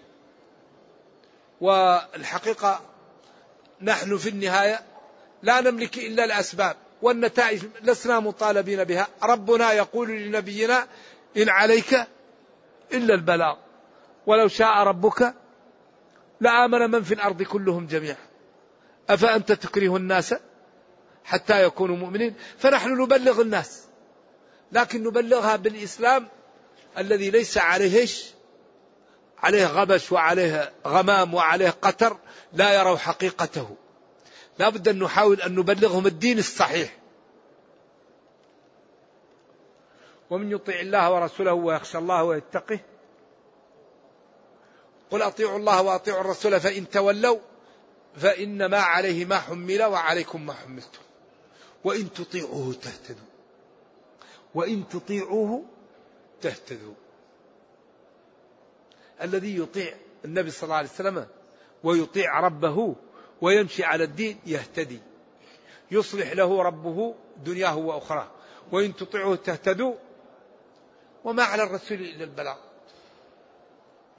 والحقيقة 1.60 2.80
نحن 3.82 4.16
في 4.16 4.28
النهاية 4.28 4.80
لا 5.42 5.60
نملك 5.60 5.98
إلا 5.98 6.24
الأسباب 6.24 6.76
والنتائج 7.02 7.62
لسنا 7.82 8.20
مطالبين 8.20 8.84
بها. 8.84 9.08
ربنا 9.22 9.72
يقول 9.72 10.10
لنبينا 10.10 10.86
إن 11.36 11.48
عليك 11.48 12.06
إلا 12.92 13.14
البلاغ 13.14 13.56
ولو 14.26 14.48
شاء 14.48 14.82
ربك 14.82 15.34
لآمن 16.40 16.90
من 16.90 17.02
في 17.02 17.14
الأرض 17.14 17.42
كلهم 17.42 17.86
جميعا. 17.86 18.16
أفأنت 19.10 19.52
تكره 19.52 19.96
الناس 19.96 20.34
حتى 21.24 21.64
يكونوا 21.64 21.96
مؤمنين؟ 21.96 22.34
فنحن 22.58 23.02
نبلغ 23.02 23.40
الناس. 23.40 23.91
لكن 24.72 25.02
نبلغها 25.02 25.56
بالإسلام 25.56 26.28
الذي 26.98 27.30
ليس 27.30 27.58
عليه 27.58 28.06
عليه 29.42 29.66
غبش 29.66 30.12
وعليه 30.12 30.72
غمام 30.86 31.34
وعليه 31.34 31.70
قتر 31.70 32.16
لا 32.52 32.74
يروا 32.80 32.96
حقيقته. 32.96 33.76
لا 34.58 34.68
بد 34.68 34.88
أن 34.88 34.98
نحاول 34.98 35.40
أن 35.40 35.54
نبلغهم 35.54 36.06
الدين 36.06 36.38
الصحيح. 36.38 36.96
ومن 40.30 40.50
يطيع 40.52 40.80
الله 40.80 41.12
ورسوله 41.12 41.52
ويخشى 41.52 41.98
الله 41.98 42.24
ويتقه 42.24 42.80
قل 45.10 45.22
أطيعوا 45.22 45.58
الله 45.58 45.82
وأطيعوا 45.82 46.20
الرسول 46.20 46.60
فإن 46.60 46.90
تولوا 46.90 47.38
فإنما 48.16 48.78
عليه 48.78 49.24
ما 49.24 49.38
حمل 49.38 49.82
وعليكم 49.82 50.46
ما 50.46 50.52
حملتم. 50.52 51.02
وإن 51.84 52.12
تطيعوه 52.12 52.74
تهتدوا. 52.82 53.31
وإن 54.54 54.88
تطيعوه 54.88 55.64
تهتدوا. 56.40 56.94
الذي 59.22 59.58
يطيع 59.58 59.94
النبي 60.24 60.50
صلى 60.50 60.62
الله 60.62 60.76
عليه 60.76 60.88
وسلم 60.88 61.26
ويطيع 61.84 62.40
ربه 62.40 62.94
ويمشي 63.40 63.84
على 63.84 64.04
الدين 64.04 64.40
يهتدي. 64.46 65.00
يصلح 65.90 66.32
له 66.32 66.62
ربه 66.62 67.14
دنياه 67.44 67.76
وأخراه. 67.76 68.28
وإن 68.72 68.96
تطيعوه 68.96 69.36
تهتدوا. 69.36 69.94
وما 71.24 71.42
على 71.42 71.62
الرسول 71.62 71.98
إلا 71.98 72.24
البلاغ. 72.24 72.56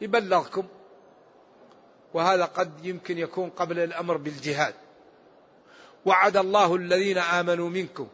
يبلغكم. 0.01 0.67
وهذا 2.13 2.45
قد 2.45 2.85
يمكن 2.85 3.17
يكون 3.17 3.49
قبل 3.49 3.79
الأمر 3.79 4.17
بالجهاد. 4.17 4.75
وعد 6.05 6.37
الله 6.37 6.75
الذين 6.75 7.17
آمنوا 7.17 7.69
منكم 7.69 8.07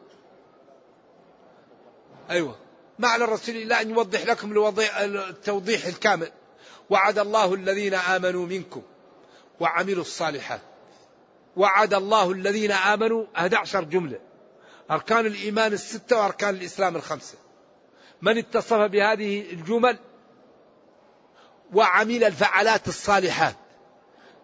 أيوه. 2.29 2.55
ما 2.99 3.07
على 3.07 3.23
الرسول 3.23 3.55
إلا 3.55 3.81
أن 3.81 3.89
يوضح 3.89 4.25
لكم 4.25 4.69
التوضيح 5.05 5.85
الكامل. 5.85 6.31
وعد 6.89 7.19
الله 7.19 7.53
الذين 7.53 7.93
آمنوا 7.93 8.45
منكم 8.45 8.81
وعملوا 9.59 10.01
الصالحات. 10.01 10.61
وعد 11.55 11.93
الله 11.93 12.31
الذين 12.31 12.71
آمنوا 12.71 13.25
11 13.35 13.83
جملة. 13.83 14.19
أركان 14.91 15.25
الإيمان 15.25 15.73
الستة 15.73 16.17
وأركان 16.17 16.55
الإسلام 16.55 16.95
الخمسة. 16.95 17.37
من 18.21 18.37
اتصف 18.37 18.73
بهذه 18.73 19.41
الجمل؟ 19.51 19.97
وعمل 21.73 22.23
الفعلات 22.23 22.87
الصالحات. 22.87 23.55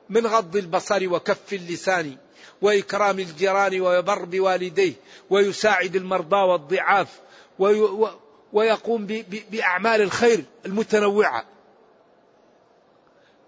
من 0.09 0.27
غض 0.27 0.55
البصر 0.55 1.13
وكف 1.13 1.53
اللسان 1.53 2.17
وإكرام 2.61 3.19
الجيران 3.19 3.81
ويبر 3.81 4.25
بوالديه 4.25 4.93
ويساعد 5.29 5.95
المرضى 5.95 6.35
والضعاف. 6.35 7.19
ويقوم 8.53 9.05
بأعمال 9.51 10.01
الخير 10.01 10.45
المتنوعة. 10.65 11.45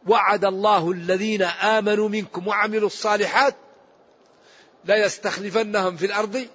وعد 0.07 0.45
الله 0.45 0.91
الذين 0.91 1.41
آمنوا 1.41 2.09
منكم 2.09 2.47
وعملوا 2.47 2.87
الصالحات 2.87 3.55
لا 4.85 5.05
يستخلفنهم 5.05 5.97
في 5.97 6.05
الأرض 6.05 6.47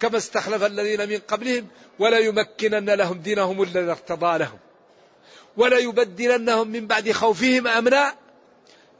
كما 0.00 0.16
استخلف 0.16 0.62
الذين 0.62 1.08
من 1.08 1.18
قبلهم 1.18 1.66
ولا 1.98 2.18
يمكنن 2.18 2.90
لهم 2.90 3.18
دينهم 3.18 3.62
الذي 3.62 3.90
ارتضى 3.90 4.38
لهم 4.38 4.58
ولا 5.56 5.78
يبدلنهم 5.78 6.68
من 6.68 6.86
بعد 6.86 7.12
خوفهم. 7.12 7.66
أمنا 7.66 8.14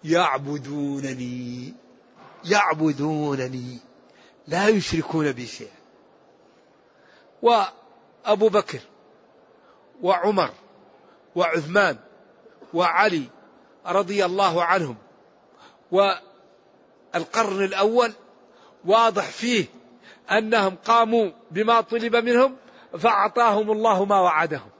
يعبدونني 0.04 1.74
يعبدونني 2.44 3.78
لا 4.48 4.68
يشركون 4.68 5.32
بي 5.32 5.46
شيئا. 5.46 5.81
وأبو 7.42 8.48
بكر 8.48 8.80
وعمر 10.02 10.50
وعثمان 11.34 11.98
وعلي 12.74 13.24
رضي 13.86 14.24
الله 14.24 14.64
عنهم 14.64 14.96
والقرن 15.90 17.64
الأول 17.64 18.12
واضح 18.84 19.30
فيه 19.30 19.66
أنهم 20.30 20.76
قاموا 20.76 21.30
بما 21.50 21.80
طلب 21.80 22.16
منهم 22.16 22.56
فأعطاهم 22.98 23.70
الله 23.70 24.04
ما 24.04 24.20
وعدهم. 24.20 24.70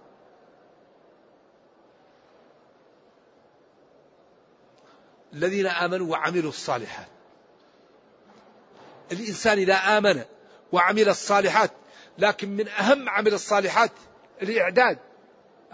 الذين 5.32 5.66
آمنوا 5.66 6.10
وعملوا 6.10 6.50
الصالحات. 6.50 7.06
الإنسان 9.12 9.58
إذا 9.58 9.74
آمن 9.74 10.24
وعمل 10.72 11.08
الصالحات 11.08 11.70
لكن 12.18 12.48
من 12.56 12.68
أهم 12.68 13.08
عمل 13.08 13.34
الصالحات 13.34 13.90
الإعداد. 14.42 14.98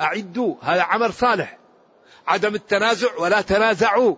أعدوا 0.00 0.56
هذا 0.62 0.82
عمل 0.82 1.12
صالح. 1.12 1.58
عدم 2.26 2.54
التنازع 2.54 3.16
ولا 3.16 3.40
تنازعوا. 3.40 4.16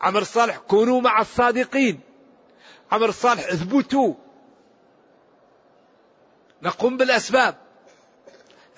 عمل 0.00 0.20
الصالح 0.20 0.56
كونوا 0.56 1.00
مع 1.00 1.20
الصادقين. 1.20 2.00
عمل 2.92 3.08
الصالح 3.08 3.48
اثبتوا. 3.48 4.14
نقوم 6.62 6.96
بالأسباب. 6.96 7.56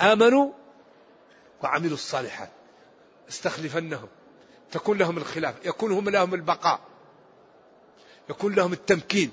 آمنوا 0.01 0.53
وعملوا 1.63 1.95
الصالحات. 1.95 2.51
استخلفنهم. 3.29 4.09
تكون 4.73 4.99
لهم 4.99 5.19
الخلاف. 5.19 5.55
يكون 5.65 5.93
هم 5.93 6.09
لهم 6.09 6.35
البقاء. 6.35 6.81
يكون 8.31 8.55
لهم 8.55 8.73
التمكين. 8.73 9.33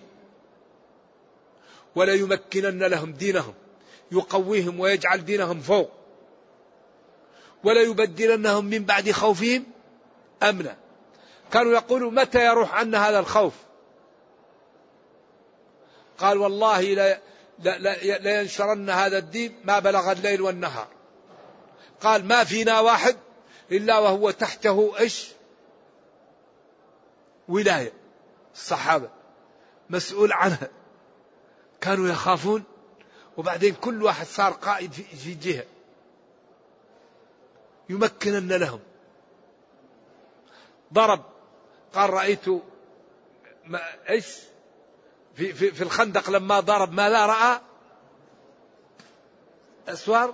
ولا 1.95 2.13
يمكنن 2.13 2.83
لهم 2.83 3.13
دينهم 3.13 3.53
يقويهم 4.11 4.79
ويجعل 4.79 5.25
دينهم 5.25 5.59
فوق. 5.59 5.91
ولا 7.63 7.81
يبدلنهم 7.81 8.65
من 8.65 8.85
بعد 8.85 9.11
خوفهم 9.11 9.65
امنا 10.43 10.77
كانوا 11.51 11.73
يقولوا 11.73 12.11
متى 12.11 12.45
يروح 12.45 12.75
عنا 12.75 13.09
هذا 13.09 13.19
الخوف؟ 13.19 13.53
قال 16.17 16.37
والله 16.37 16.81
لا 16.81 17.19
لا 18.19 18.41
ينشرن 18.41 18.89
هذا 18.89 19.17
الدين 19.17 19.55
ما 19.63 19.79
بلغ 19.79 20.11
الليل 20.11 20.41
والنهار. 20.41 20.87
قال 22.01 22.25
ما 22.25 22.43
فينا 22.43 22.79
واحد 22.79 23.15
إلا 23.71 23.99
وهو 23.99 24.31
تحته 24.31 24.93
إيش؟ 24.99 25.29
ولاية 27.47 27.93
الصحابة 28.53 29.09
مسؤول 29.89 30.33
عنها. 30.33 30.69
كانوا 31.83 32.07
يخافون 32.07 32.63
وبعدين 33.37 33.75
كل 33.75 34.03
واحد 34.03 34.25
صار 34.25 34.51
قائد 34.51 34.93
في 34.93 35.33
جهة 35.33 35.65
يمكنن 37.89 38.53
لهم. 38.53 38.79
ضرب 40.93 41.23
قال 41.93 42.09
رأيت 42.09 42.45
ما 43.65 43.81
إيش؟ 44.09 44.25
في, 45.35 45.53
في, 45.53 45.71
في 45.71 45.83
الخندق 45.83 46.29
لما 46.29 46.59
ضرب 46.59 46.91
ما 46.91 47.09
لا 47.09 47.25
رأى 47.25 47.61
أسوار؟ 49.87 50.33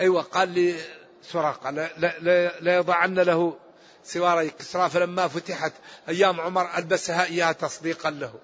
أيوة 0.00 0.22
قال 0.22 0.48
لي 0.48 0.80
سراقة 1.22 1.70
لا, 1.70 1.90
لا, 1.98 2.60
لا 2.60 2.76
يضعن 2.76 3.14
له 3.14 3.58
سوار 4.04 4.48
كسرى 4.48 4.90
فلما 4.90 5.28
فتحت 5.28 5.72
أيام 6.08 6.40
عمر 6.40 6.76
ألبسها 6.78 7.24
إياها 7.24 7.52
تصديقا 7.52 8.10
له. 8.10 8.34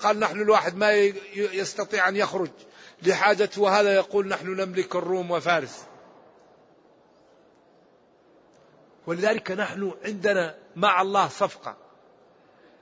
قال 0.00 0.18
نحن 0.18 0.40
الواحد 0.40 0.76
ما 0.76 0.92
يستطيع 1.34 2.08
أن 2.08 2.16
يخرج 2.16 2.50
لحاجته 3.02 3.62
وهذا 3.62 3.94
يقول 3.94 4.28
نحن 4.28 4.46
نملك 4.46 4.96
الروم 4.96 5.30
وفارس. 5.30 5.84
ولذلك 9.06 9.50
نحن 9.50 9.92
عندنا 10.04 10.54
مع 10.76 11.02
الله 11.02 11.28
صفقة. 11.28 11.76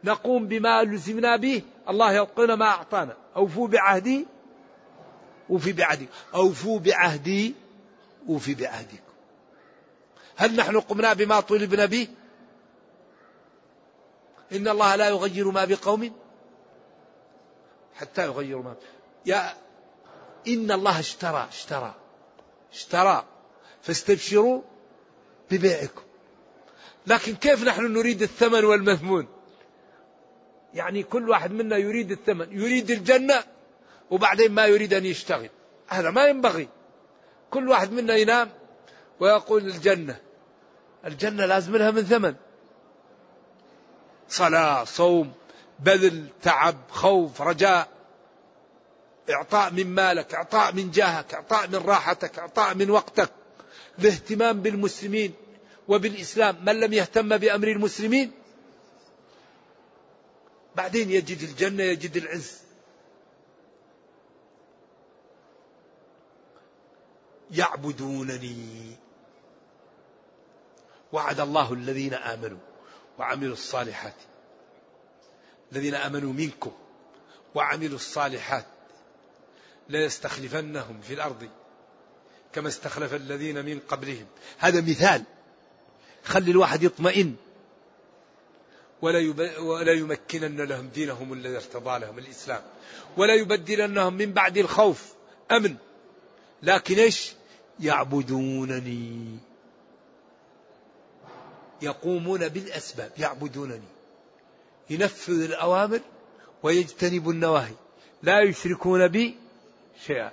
نقوم 0.04 0.48
بما 0.48 0.82
لزمنا 0.82 1.36
به 1.36 1.62
الله 1.88 2.12
يعطينا 2.12 2.54
ما 2.54 2.66
أعطانا. 2.66 3.16
أوفوا 3.36 3.68
بعهدي 3.68 4.26
وفي 5.48 5.72
بعهدي. 5.72 6.08
أوفوا 6.34 6.78
بعهدي 6.78 7.54
وفي 8.28 8.54
بعهدكم. 8.54 9.06
هل 10.36 10.56
نحن 10.56 10.80
قمنا 10.80 11.12
بما 11.12 11.40
طلبنا 11.40 11.86
به؟ 11.86 12.08
إن 14.52 14.68
الله 14.68 14.96
لا 14.96 15.08
يغير 15.08 15.50
ما 15.50 15.64
بقوم 15.64 16.12
حتى 17.96 18.24
يغيروا 18.24 18.62
ما. 18.62 18.74
يا 19.26 19.54
إن 20.48 20.70
الله 20.70 21.00
اشترى 21.00 21.46
اشترى 21.48 21.94
اشترى. 22.72 23.24
فاستبشروا 23.82 24.62
ببيعكم. 25.50 26.02
لكن 27.06 27.34
كيف 27.34 27.64
نحن 27.64 27.92
نريد 27.92 28.22
الثمن 28.22 28.64
والمثمون 28.64 29.28
يعني 30.74 31.02
كل 31.02 31.30
واحد 31.30 31.52
منا 31.52 31.76
يريد 31.76 32.10
الثمن. 32.10 32.60
يريد 32.60 32.90
الجنة 32.90 33.44
وبعدين 34.10 34.52
ما 34.52 34.66
يريد 34.66 34.94
أن 34.94 35.04
يشتغل. 35.04 35.50
هذا 35.88 36.10
ما 36.10 36.26
ينبغي. 36.26 36.68
كل 37.50 37.68
واحد 37.68 37.92
منا 37.92 38.16
ينام 38.16 38.50
ويقول 39.20 39.66
الجنة. 39.66 40.20
الجنة 41.04 41.46
لازم 41.46 41.76
لها 41.76 41.90
من 41.90 42.02
ثمن. 42.02 42.34
صلاة 44.28 44.84
صوم 44.84 45.32
بذل 45.78 46.28
تعب 46.42 46.76
خوف 46.90 47.42
رجاء. 47.42 47.88
إعطاء 49.30 49.72
من 49.72 49.86
مالك 49.86 50.34
إعطاء 50.34 50.72
من 50.72 50.90
جاهك 50.90 51.34
إعطاء 51.34 51.68
من 51.68 51.76
راحتك 51.76 52.38
إعطاء 52.38 52.74
من 52.74 52.90
وقتك. 52.90 53.30
الاهتمام 53.98 54.62
بالمسلمين 54.62 55.34
وبالإسلام. 55.88 56.64
من 56.64 56.80
لم 56.80 56.92
يهتم 56.92 57.36
بأمر 57.36 57.68
المسلمين؟ 57.68 58.32
بعدين 60.76 61.10
يجد 61.10 61.42
الجنة 61.42 61.82
يجد 61.82 62.16
العز. 62.16 62.58
يعبدونني. 67.50 68.96
وعد 71.12 71.40
الله 71.40 71.72
الذين 71.72 72.14
آمنوا 72.14 72.58
وعملوا 73.18 73.52
الصالحات. 73.52 74.14
الذين 75.72 75.94
آمنوا 75.94 76.32
منكم 76.32 76.72
وعملوا 77.54 77.96
الصالحات 77.96 78.66
ليستخلفنهم 79.88 81.00
في 81.00 81.14
الأرض 81.14 81.48
كما 82.52 82.68
استخلف 82.68 83.14
الذين 83.14 83.64
من 83.64 83.80
قبلهم. 83.88 84.26
هذا 84.58 84.80
مثال. 84.80 85.22
خلي 86.24 86.50
الواحد 86.50 86.82
يطمئن. 86.82 87.36
ولا. 89.02 89.34
ولا 89.60 89.92
يمكنن 89.92 90.60
لهم 90.60 90.88
دينهم 90.88 91.32
الذي 91.32 91.56
ارتضى 91.56 91.98
لهم 91.98 92.18
الإسلام. 92.18 92.62
ولا 93.16 93.34
يبدلنهم 93.34 94.14
من 94.14 94.32
بعد 94.32 94.58
الخوف. 94.58 95.12
أمن. 95.50 95.76
لكن 96.62 96.98
إيش؟ 96.98 97.32
يعبدونني. 97.80 99.38
يقومون 101.82 102.48
بالأسباب. 102.48 103.12
يعبدونني. 103.18 103.95
ينفذ 104.90 105.42
الأوامر 105.42 106.00
ويجتنب 106.62 107.30
النواهي. 107.30 107.74
لا 108.22 108.40
يشركون 108.40 109.08
بي 109.08 109.38
شيئا. 110.06 110.32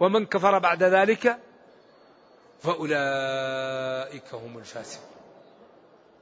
ومن 0.00 0.26
كفر 0.26 0.58
بعد 0.58 0.82
ذلك 0.82 1.38
فأولئك 2.62 4.34
هم 4.34 4.58
الفاسقون. 4.58 5.10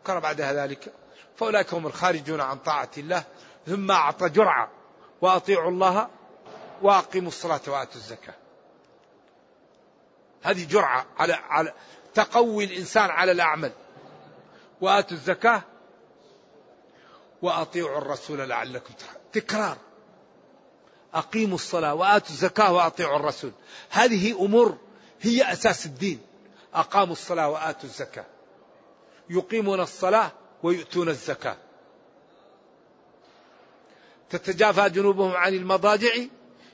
كفر 0.04 0.18
بعد 0.18 0.40
ذلك 0.40 0.92
فأولئك 1.36 1.74
هم 1.74 1.86
الخارجون 1.86 2.40
عن 2.40 2.58
طاعة 2.58 2.90
الله. 2.96 3.24
ثم 3.66 3.90
أعطى 3.90 4.28
جرعة 4.28 4.70
وأطيعوا 5.20 5.70
الله 5.70 6.08
وأقيموا 6.82 7.28
الصلاة 7.28 7.60
وآتوا 7.66 7.94
الزكاة. 7.94 8.34
هذه 10.42 10.66
جرعة 10.66 11.06
على 11.18 11.32
على 11.32 11.72
تقوي 12.14 12.64
الإنسان 12.64 13.10
على 13.10 13.32
الأعمال. 13.32 13.72
وآتوا 14.80 15.16
الزكاة 15.16 15.62
وأطيعوا 17.42 17.98
الرسول 17.98 18.48
لعلكم 18.48 18.94
ترحمون 18.94 19.22
تكرار. 19.32 19.76
أقيموا 21.14 21.54
الصلاة 21.54 21.94
وآتوا 21.94 22.30
الزكاة 22.30 22.72
وأطيعوا 22.72 23.16
الرسول. 23.16 23.52
هذه 23.90 24.44
أمور 24.44 24.78
هي 25.20 25.52
أساس 25.52 25.86
الدين. 25.86 26.20
أقاموا 26.74 27.12
الصلاة 27.12 27.48
وآتوا 27.48 27.84
الزكاة. 27.84 28.24
يقيمون 29.30 29.80
الصلاة 29.80 30.32
ويؤتون 30.62 31.08
الزكاة. 31.08 31.56
تتجافى 34.30 34.90
جنوبهم 34.90 35.30
عن 35.30 35.54
المضاجع 35.54 36.14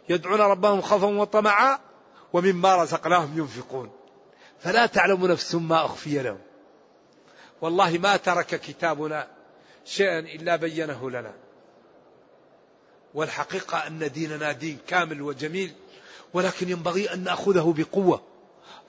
يدعون 0.09 0.41
ربهم 0.41 0.81
خوفا 0.81 1.07
وطمعا 1.07 1.79
ومما 2.33 2.77
رزقناهم 2.77 3.39
ينفقون. 3.39 3.91
فلا 4.61 4.87
تعلم 4.87 5.27
نفس 5.27 5.55
ما 5.55 5.85
أخفي 5.85 6.23
لهم. 6.23 6.39
والله 7.61 7.99
ما 7.99 8.17
ترك 8.17 8.47
كتابنا 8.47 9.38
شيئا 9.89 10.19
إلا 10.19 10.57
بينه 10.57 11.11
لنا. 11.11 11.35
والحقيقة 13.15 13.87
أن 13.87 14.11
ديننا 14.13 14.53
دين 14.53 14.79
كامل 14.89 15.23
وجميل 15.23 15.73
ولكن 16.35 16.69
ينبغي 16.69 17.13
أن 17.13 17.25
نأخذه 17.25 17.75
بقوة. 17.77 18.23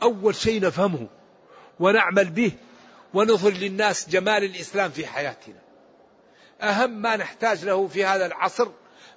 أول 0.04 0.36
شيء 0.36 0.62
نفهمه 0.62 1.08
ونعمل 1.80 2.30
به 2.30 2.52
ونظهر 3.14 3.52
للناس 3.52 4.10
جمال 4.10 4.44
الإسلام 4.44 4.92
في 4.92 5.08
حياتنا. 5.08 5.62
أهم 6.62 7.02
ما 7.02 7.16
نحتاج 7.16 7.66
له 7.66 7.88
في 7.88 8.06
هذا 8.06 8.26
العصر 8.26 8.68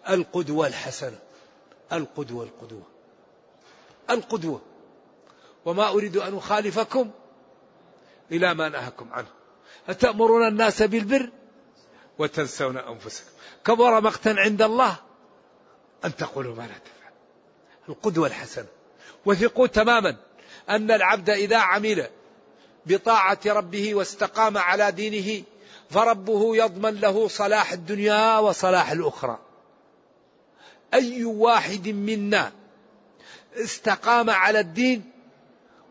القدوة 0.09 0.66
الحسنة. 0.66 1.18
القدوة 1.93 2.45
القدوة. 2.45 2.87
القدوة. 4.11 4.61
وما 5.64 5.89
أريد 5.89 6.16
أن 6.16 6.37
أخالفكم 6.37 7.11
إلى 8.33 8.55
ما 8.55 8.68
نهاكم 8.68 9.12
عنه. 9.12 9.28
أتأمرون 9.89 10.49
الناس 10.49 10.83
بالبر؟ 10.83 11.30
وتنسون 12.22 12.76
أنفسكم. 12.76 13.30
كبر 13.64 14.00
مقتا 14.00 14.34
عند 14.38 14.62
الله 14.62 14.96
أن 16.04 16.16
تقولوا 16.16 16.54
ما 16.54 16.62
لا 16.62 16.66
تفعل. 16.66 17.12
القدوة 17.88 18.26
الحسنة. 18.26 18.66
وثقوا 19.24 19.66
تماما 19.66 20.16
أن 20.68 20.90
العبد 20.90 21.30
إذا 21.30 21.56
عمل 21.56 22.06
بطاعة 22.86 23.38
ربه 23.46 23.94
واستقام 23.94 24.58
على 24.58 24.92
دينه 24.92 25.42
فربه 25.90 26.56
يضمن 26.56 27.00
له 27.00 27.28
صلاح 27.28 27.72
الدنيا 27.72 28.38
وصلاح 28.38 28.90
الأخرى. 28.90 29.38
أي 30.94 31.24
واحد 31.24 31.88
منا 31.88 32.52
استقام 33.56 34.30
على 34.30 34.60
الدين 34.60 35.10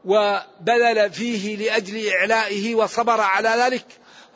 وبذل 0.05 1.11
فيه 1.11 1.57
لأجل 1.57 2.07
إعلائه 2.07 2.75
وصبر 2.75 3.21
على 3.21 3.49
ذلك 3.49 3.85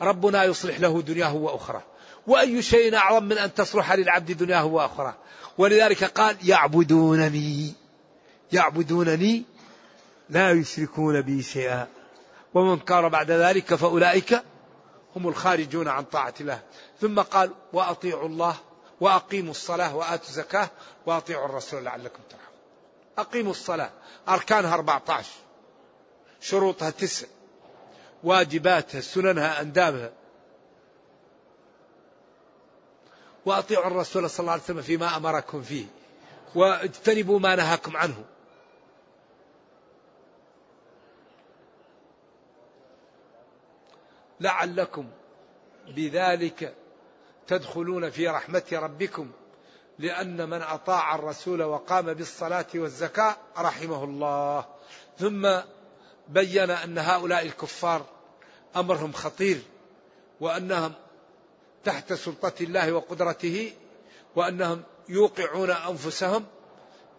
ربنا 0.00 0.44
يصلح 0.44 0.80
له 0.80 1.02
دنياه 1.02 1.34
وأخرى 1.34 1.82
وأي 2.26 2.62
شيء 2.62 2.96
أعظم 2.96 3.24
من 3.24 3.38
أن 3.38 3.54
تصلح 3.54 3.92
للعبد 3.92 4.32
دنياه 4.32 4.64
وأخرى 4.64 5.14
ولذلك 5.58 6.04
قال 6.04 6.48
يعبدونني. 6.48 7.72
يعبدونني. 8.52 9.44
لا 10.30 10.50
يشركون 10.50 11.20
بي 11.20 11.42
شيئا. 11.42 11.86
ومن 12.54 12.78
كان 12.78 13.08
بعد 13.08 13.30
ذلك 13.30 13.74
فأولئك 13.74 14.42
هم 15.16 15.28
الخارجون 15.28 15.88
عن 15.88 16.04
طاعة 16.04 16.34
الله. 16.40 16.62
ثم 17.00 17.20
قال 17.20 17.50
وأطيعوا 17.72 18.28
الله 18.28 18.56
وأقيموا 19.00 19.50
الصلاة 19.50 19.96
وآتوا 19.96 20.28
الزكاة 20.28 20.70
وأطيعوا 21.06 21.46
الرسول 21.46 21.84
لعلكم 21.84 22.22
ترحمون. 22.30 22.60
أقيموا 23.18 23.50
الصلاة. 23.50 23.90
أركانها 24.28 24.74
14 24.74 25.30
شروطها 26.40 26.90
تسع. 26.90 27.26
واجباتها 28.24 29.00
سننها 29.00 29.60
أندابها. 29.60 30.12
وأطيعوا 33.46 33.86
الرسول 33.86 34.30
صلى 34.30 34.40
الله 34.40 34.52
عليه 34.52 34.62
وسلم 34.62 34.82
فيما 34.82 35.16
أمركم 35.16 35.62
فيه. 35.62 35.86
واجتنبوا 36.54 37.38
ما 37.38 37.56
نهاكم 37.56 37.96
عنه. 37.96 38.24
لعلكم 44.40 45.08
بذلك 45.88 46.74
تدخلون 47.46 48.10
في 48.10 48.28
رحمة 48.28 48.64
ربكم 48.72 49.30
لأن 49.98 50.48
من 50.48 50.62
أطاع 50.62 51.14
الرسول 51.14 51.62
وقام 51.62 52.14
بالصلاة 52.14 52.66
والزكاة 52.74 53.36
رحمه 53.58 54.04
الله. 54.04 54.64
ثم 55.18 55.60
بين 56.28 56.70
أن 56.70 56.98
هؤلاء 56.98 57.46
الكفار 57.46 58.06
أمرهم 58.76 59.12
خطير 59.12 59.62
وأنهم 60.40 60.92
تحت 61.84 62.12
سلطة 62.12 62.52
الله 62.60 62.92
وقدرته 62.92 63.72
وأنهم 64.36 64.82
يوقعون 65.08 65.70
أنفسهم 65.70 66.44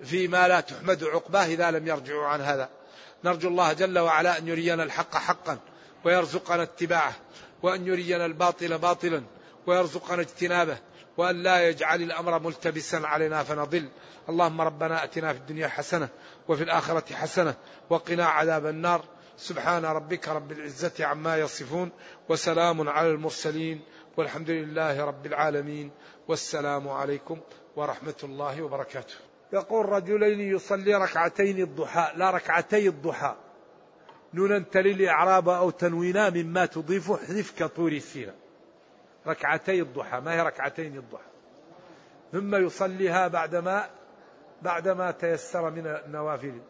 فيما 0.03 0.47
لا 0.47 0.60
تحمد 0.60 1.03
عقباه 1.03 1.45
إذا 1.45 1.72
لم 1.72 1.88
يرجعوا 1.88 2.26
عن 2.26 2.41
هذا. 2.41 2.70
نرجو 3.24 3.49
الله 3.49 3.74
جل 3.74 3.99
وعلا 3.99 4.38
أن 4.38 4.47
يرينا 4.47 4.84
الحق 4.84 5.18
حقا 5.18 5.60
ويرزقنا 6.05 6.64
اتباعه 6.64 7.16
وأن 7.64 7.88
يرينا 7.88 8.26
الباطل 8.26 8.78
باطلا 8.78 9.24
ويرزقنا 9.68 10.22
اجتنابه. 10.22 10.78
وأن 11.18 11.43
لا 11.43 11.70
يجعل 11.70 12.01
الأمر 12.01 12.39
ملتبسا 12.39 12.97
علينا 12.97 13.43
فنضل. 13.43 13.89
اللهم 14.30 14.61
ربنا 14.61 15.03
أتنا 15.03 15.34
في 15.34 15.39
الدنيا 15.39 15.68
حسنة 15.68 16.09
وفي 16.47 16.63
الآخرة 16.63 17.13
حسنة 17.13 17.55
وقنا 17.89 18.26
عذاب 18.26 18.65
النار. 18.65 19.03
سبحان 19.38 19.86
ربك 19.86 20.28
رب 20.28 20.51
العزة 20.51 21.05
عما 21.05 21.38
يصفون 21.38 21.91
وسلام 22.30 22.89
على 22.89 23.09
المرسلين 23.09 23.82
والحمد 24.18 24.49
لله 24.49 25.05
رب 25.05 25.26
العالمين. 25.26 25.91
والسلام 26.28 26.89
عليكم 26.89 27.39
ورحمة 27.76 28.15
الله 28.24 28.61
وبركاته. 28.61 29.15
يقول 29.53 29.86
رجلين 29.86 30.55
يصلي 30.55 30.95
ركعتين 30.95 31.61
الضحى 31.61 32.11
لا 32.15 32.32
ركعتي 32.32 32.88
الضحى. 32.88 33.36
نونا 34.34 34.59
تلي 34.59 34.91
الإعراب 34.91 35.49
أو 35.49 35.70
تنوينا 35.70 36.30
مما 36.30 36.65
تضيف 36.65 37.11
احذف 37.11 37.53
كطور 37.59 37.91
السيرة. 37.91 38.34
ركعتي 39.28 39.82
الضحى 39.82 40.19
ما 40.19 40.34
هي 40.34 40.41
ركعتين 40.41 40.97
الضحى. 40.97 41.23
ثم 42.32 42.55
يصليها 42.55 43.28
بعدما 43.28 43.89
بعدما 44.61 45.11
تيسر 45.11 45.69
من 45.69 45.88
النوافل. 45.88 46.61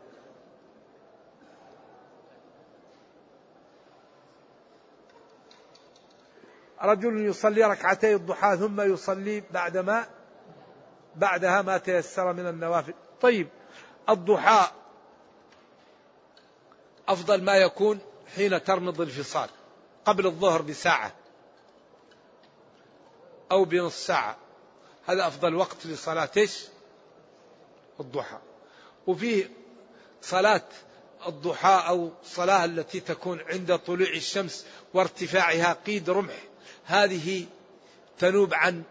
رجل 6.81 7.25
يصلي 7.25 7.63
ركعتي 7.63 8.15
الضحى 8.15 8.57
ثم 8.57 8.81
يصلي 8.81 9.43
بعدما 9.51 10.05
بعدها 11.15 11.61
ما 11.61 11.77
تيسر 11.77 12.33
من 12.33 12.47
النوافل. 12.47 12.93
طيب 13.21 13.47
الضحى 14.09 14.71
أفضل 17.07 17.43
ما 17.43 17.57
يكون 17.57 17.99
حين 18.35 18.63
ترمض 18.63 19.01
الفصال 19.01 19.49
قبل 20.05 20.25
الظهر 20.25 20.61
بساعة. 20.61 21.11
أو 23.51 23.65
بنص 23.65 24.05
ساعة. 24.05 24.37
هذا 25.05 25.27
أفضل 25.27 25.55
وقت 25.55 25.85
لصلاة 25.85 26.29
إيش؟ 26.37 26.59
الضحى. 27.99 28.37
وفيه 29.07 29.49
صلاة 30.21 30.63
الضحى 31.27 31.83
أو 31.87 32.11
الصلاة 32.23 32.65
التي 32.65 32.99
تكون 32.99 33.41
عند 33.41 33.77
طلوع 33.77 34.07
الشمس 34.09 34.65
وارتفاعها 34.93 35.77
قيد 35.85 36.09
رمح. 36.09 36.43
هذه 36.85 37.45
تنوب 38.19 38.53
عن 38.53 38.83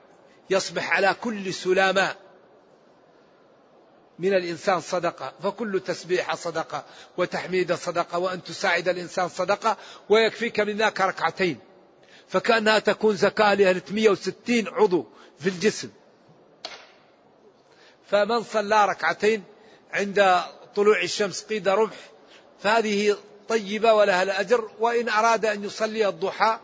يصبح 0.50 0.92
على 0.92 1.16
كل 1.20 1.54
سلامة 1.54 2.14
من 4.18 4.34
الإنسان 4.34 4.80
صدقة. 4.80 5.32
فكل 5.42 5.80
تسبيحة 5.80 6.36
صدقة 6.36 6.84
وتحميد 7.16 7.74
صدقة 7.74 8.18
وأن 8.18 8.44
تساعد 8.44 8.88
الإنسان 8.88 9.28
صدقة 9.28 9.76
ويكفيك 10.08 10.60
من 10.60 10.76
ذاك 10.76 11.00
ركعتين. 11.00 11.60
فكأنها 12.28 12.78
تكون 12.78 13.16
زكاة 13.16 13.54
ل 13.54 13.82
160 13.90 14.34
عضو 14.68 15.06
في 15.38 15.48
الجسم. 15.48 15.90
فمن 18.10 18.42
صلى 18.42 18.84
ركعتين 18.86 19.44
عند 19.92 20.40
طلوع 20.76 21.02
الشمس 21.02 21.42
قيد 21.42 21.68
رمح 21.68 21.96
فهذه 22.62 23.16
طيبة 23.48 23.92
ولها 23.92 24.22
الأجر 24.22 24.70
وإن 24.78 25.08
أراد 25.08 25.46
أن 25.46 25.64
يصلي 25.64 26.08
الضحى 26.08 26.58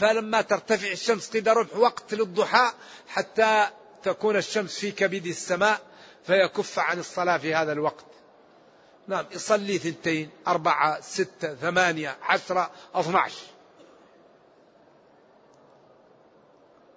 فلما 0.00 0.40
ترتفع 0.40 0.92
الشمس 0.92 1.30
قيد 1.30 1.48
رمح 1.48 1.76
وقت 1.76 2.14
للضحى 2.14 2.72
حتى 3.08 3.66
تكون 4.02 4.36
الشمس 4.36 4.78
في 4.78 4.90
كبد 4.90 5.26
السماء 5.26 5.80
فيكف 6.26 6.78
عن 6.78 6.98
الصلاة 6.98 7.38
في 7.38 7.54
هذا 7.54 7.72
الوقت. 7.72 8.04
نعم 9.08 9.24
يصلي 9.32 9.78
ثنتين 9.78 10.30
أربعة 10.46 11.00
ستة 11.00 11.54
ثمانية 11.54 12.16
عشرة 12.22 12.70
اثنى 12.94 13.16
عشر 13.18 13.42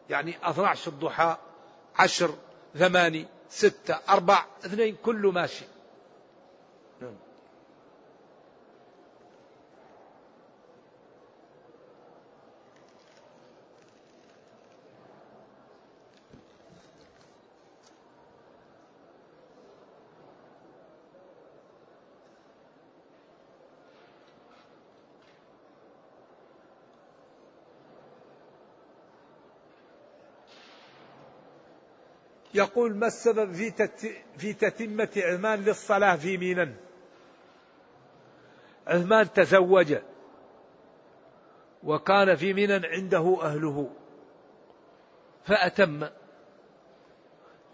يعني 0.10 0.38
اثنى 0.44 0.66
عشر 0.68 0.92
الضحى 0.92 1.38
عشر 2.00 2.36
ثماني 2.78 3.26
ستة 3.50 4.00
أربع 4.10 4.46
اثنين 4.66 4.96
كله 5.04 5.32
ماشي. 5.32 5.66
يقول 32.60 32.96
ما 32.96 33.08
السبب 33.08 33.54
في 33.54 33.90
في 34.38 34.54
تتمة 34.54 35.10
عثمان 35.18 35.60
للصلاة 35.60 36.16
في 36.16 36.38
مينا 36.38 36.74
عثمان 38.88 39.34
تزوج 39.34 39.96
وكان 41.84 42.36
في 42.36 42.54
مينا 42.54 42.88
عنده 42.88 43.38
أهله 43.42 43.90
فأتم 45.46 46.08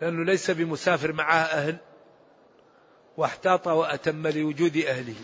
لأنه 0.02 0.26
ليس 0.26 0.52
بمسافر 0.52 1.14
معه 1.14 1.38
أهل 1.38 1.78
واحتاط 3.18 3.68
وأتم 3.68 4.28
لوجود 4.28 4.78
أهله. 4.78 5.16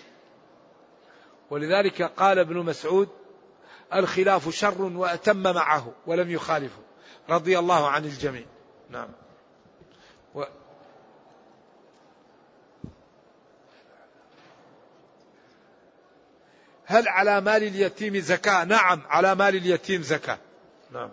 ولذلك 1.49 2.01
قال 2.01 2.39
ابن 2.39 2.57
مسعود 2.57 3.09
الخلاف 3.93 4.49
شر 4.49 4.81
وأتم 4.81 5.43
معه 5.43 5.93
ولم 6.07 6.31
يخالفه 6.31 6.81
رضي 7.29 7.59
الله 7.59 7.87
عن 7.87 8.05
الجميع. 8.05 8.45
نعم. 8.89 9.09
هل 16.91 17.07
على 17.07 17.41
مال 17.41 17.63
اليتيم 17.63 18.19
زكاة؟ 18.19 18.63
نعم 18.63 19.01
على 19.09 19.35
مال 19.35 19.55
اليتيم 19.55 20.01
زكاة. 20.01 20.37
نعم. 20.91 21.09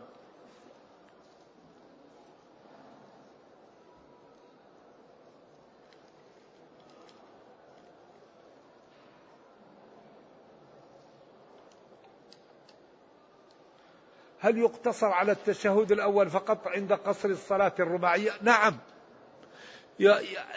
هل 14.40 14.58
يقتصر 14.58 15.06
على 15.06 15.32
التشهد 15.32 15.92
الأول 15.92 16.30
فقط 16.30 16.68
عند 16.68 16.92
قصر 16.92 17.28
الصلاة 17.28 17.72
الرباعية؟ 17.80 18.30
نعم. 18.42 18.78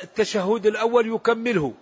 التشهد 0.03 0.65
الأول 0.65 1.15
يكمله. 1.15 1.73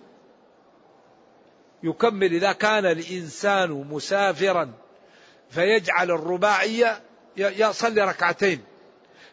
يكمل 1.82 2.34
إذا 2.34 2.52
كان 2.52 2.86
الإنسان 2.86 3.70
مسافرا 3.70 4.72
فيجعل 5.50 6.10
الرباعية 6.10 7.02
يصلي 7.36 8.04
ركعتين. 8.04 8.64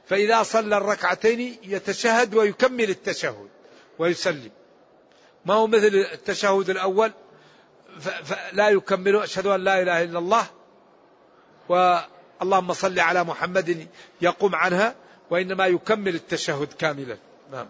فإذا 0.05 0.43
صلى 0.43 0.77
الركعتين 0.77 1.57
يتشهد 1.63 2.35
ويكمل 2.35 2.89
التشهد 2.89 3.49
ويسلم. 3.99 4.51
ما 5.45 5.53
هو 5.53 5.67
مثل 5.67 5.91
التشهد 6.13 6.69
الأول؟ 6.69 7.11
فلا 7.99 8.69
يكمل 8.69 9.15
أشهد 9.15 9.45
أن 9.45 9.63
لا 9.63 9.81
إله 9.81 10.03
إلا 10.03 10.19
الله 10.19 10.47
واللهم 11.69 12.73
صل 12.73 12.99
على 12.99 13.23
محمد 13.23 13.87
يقوم 14.21 14.55
عنها 14.55 14.95
وإنما 15.29 15.67
يكمل 15.67 16.15
التشهد 16.15 16.73
كاملا. 16.73 17.17
نعم. 17.51 17.67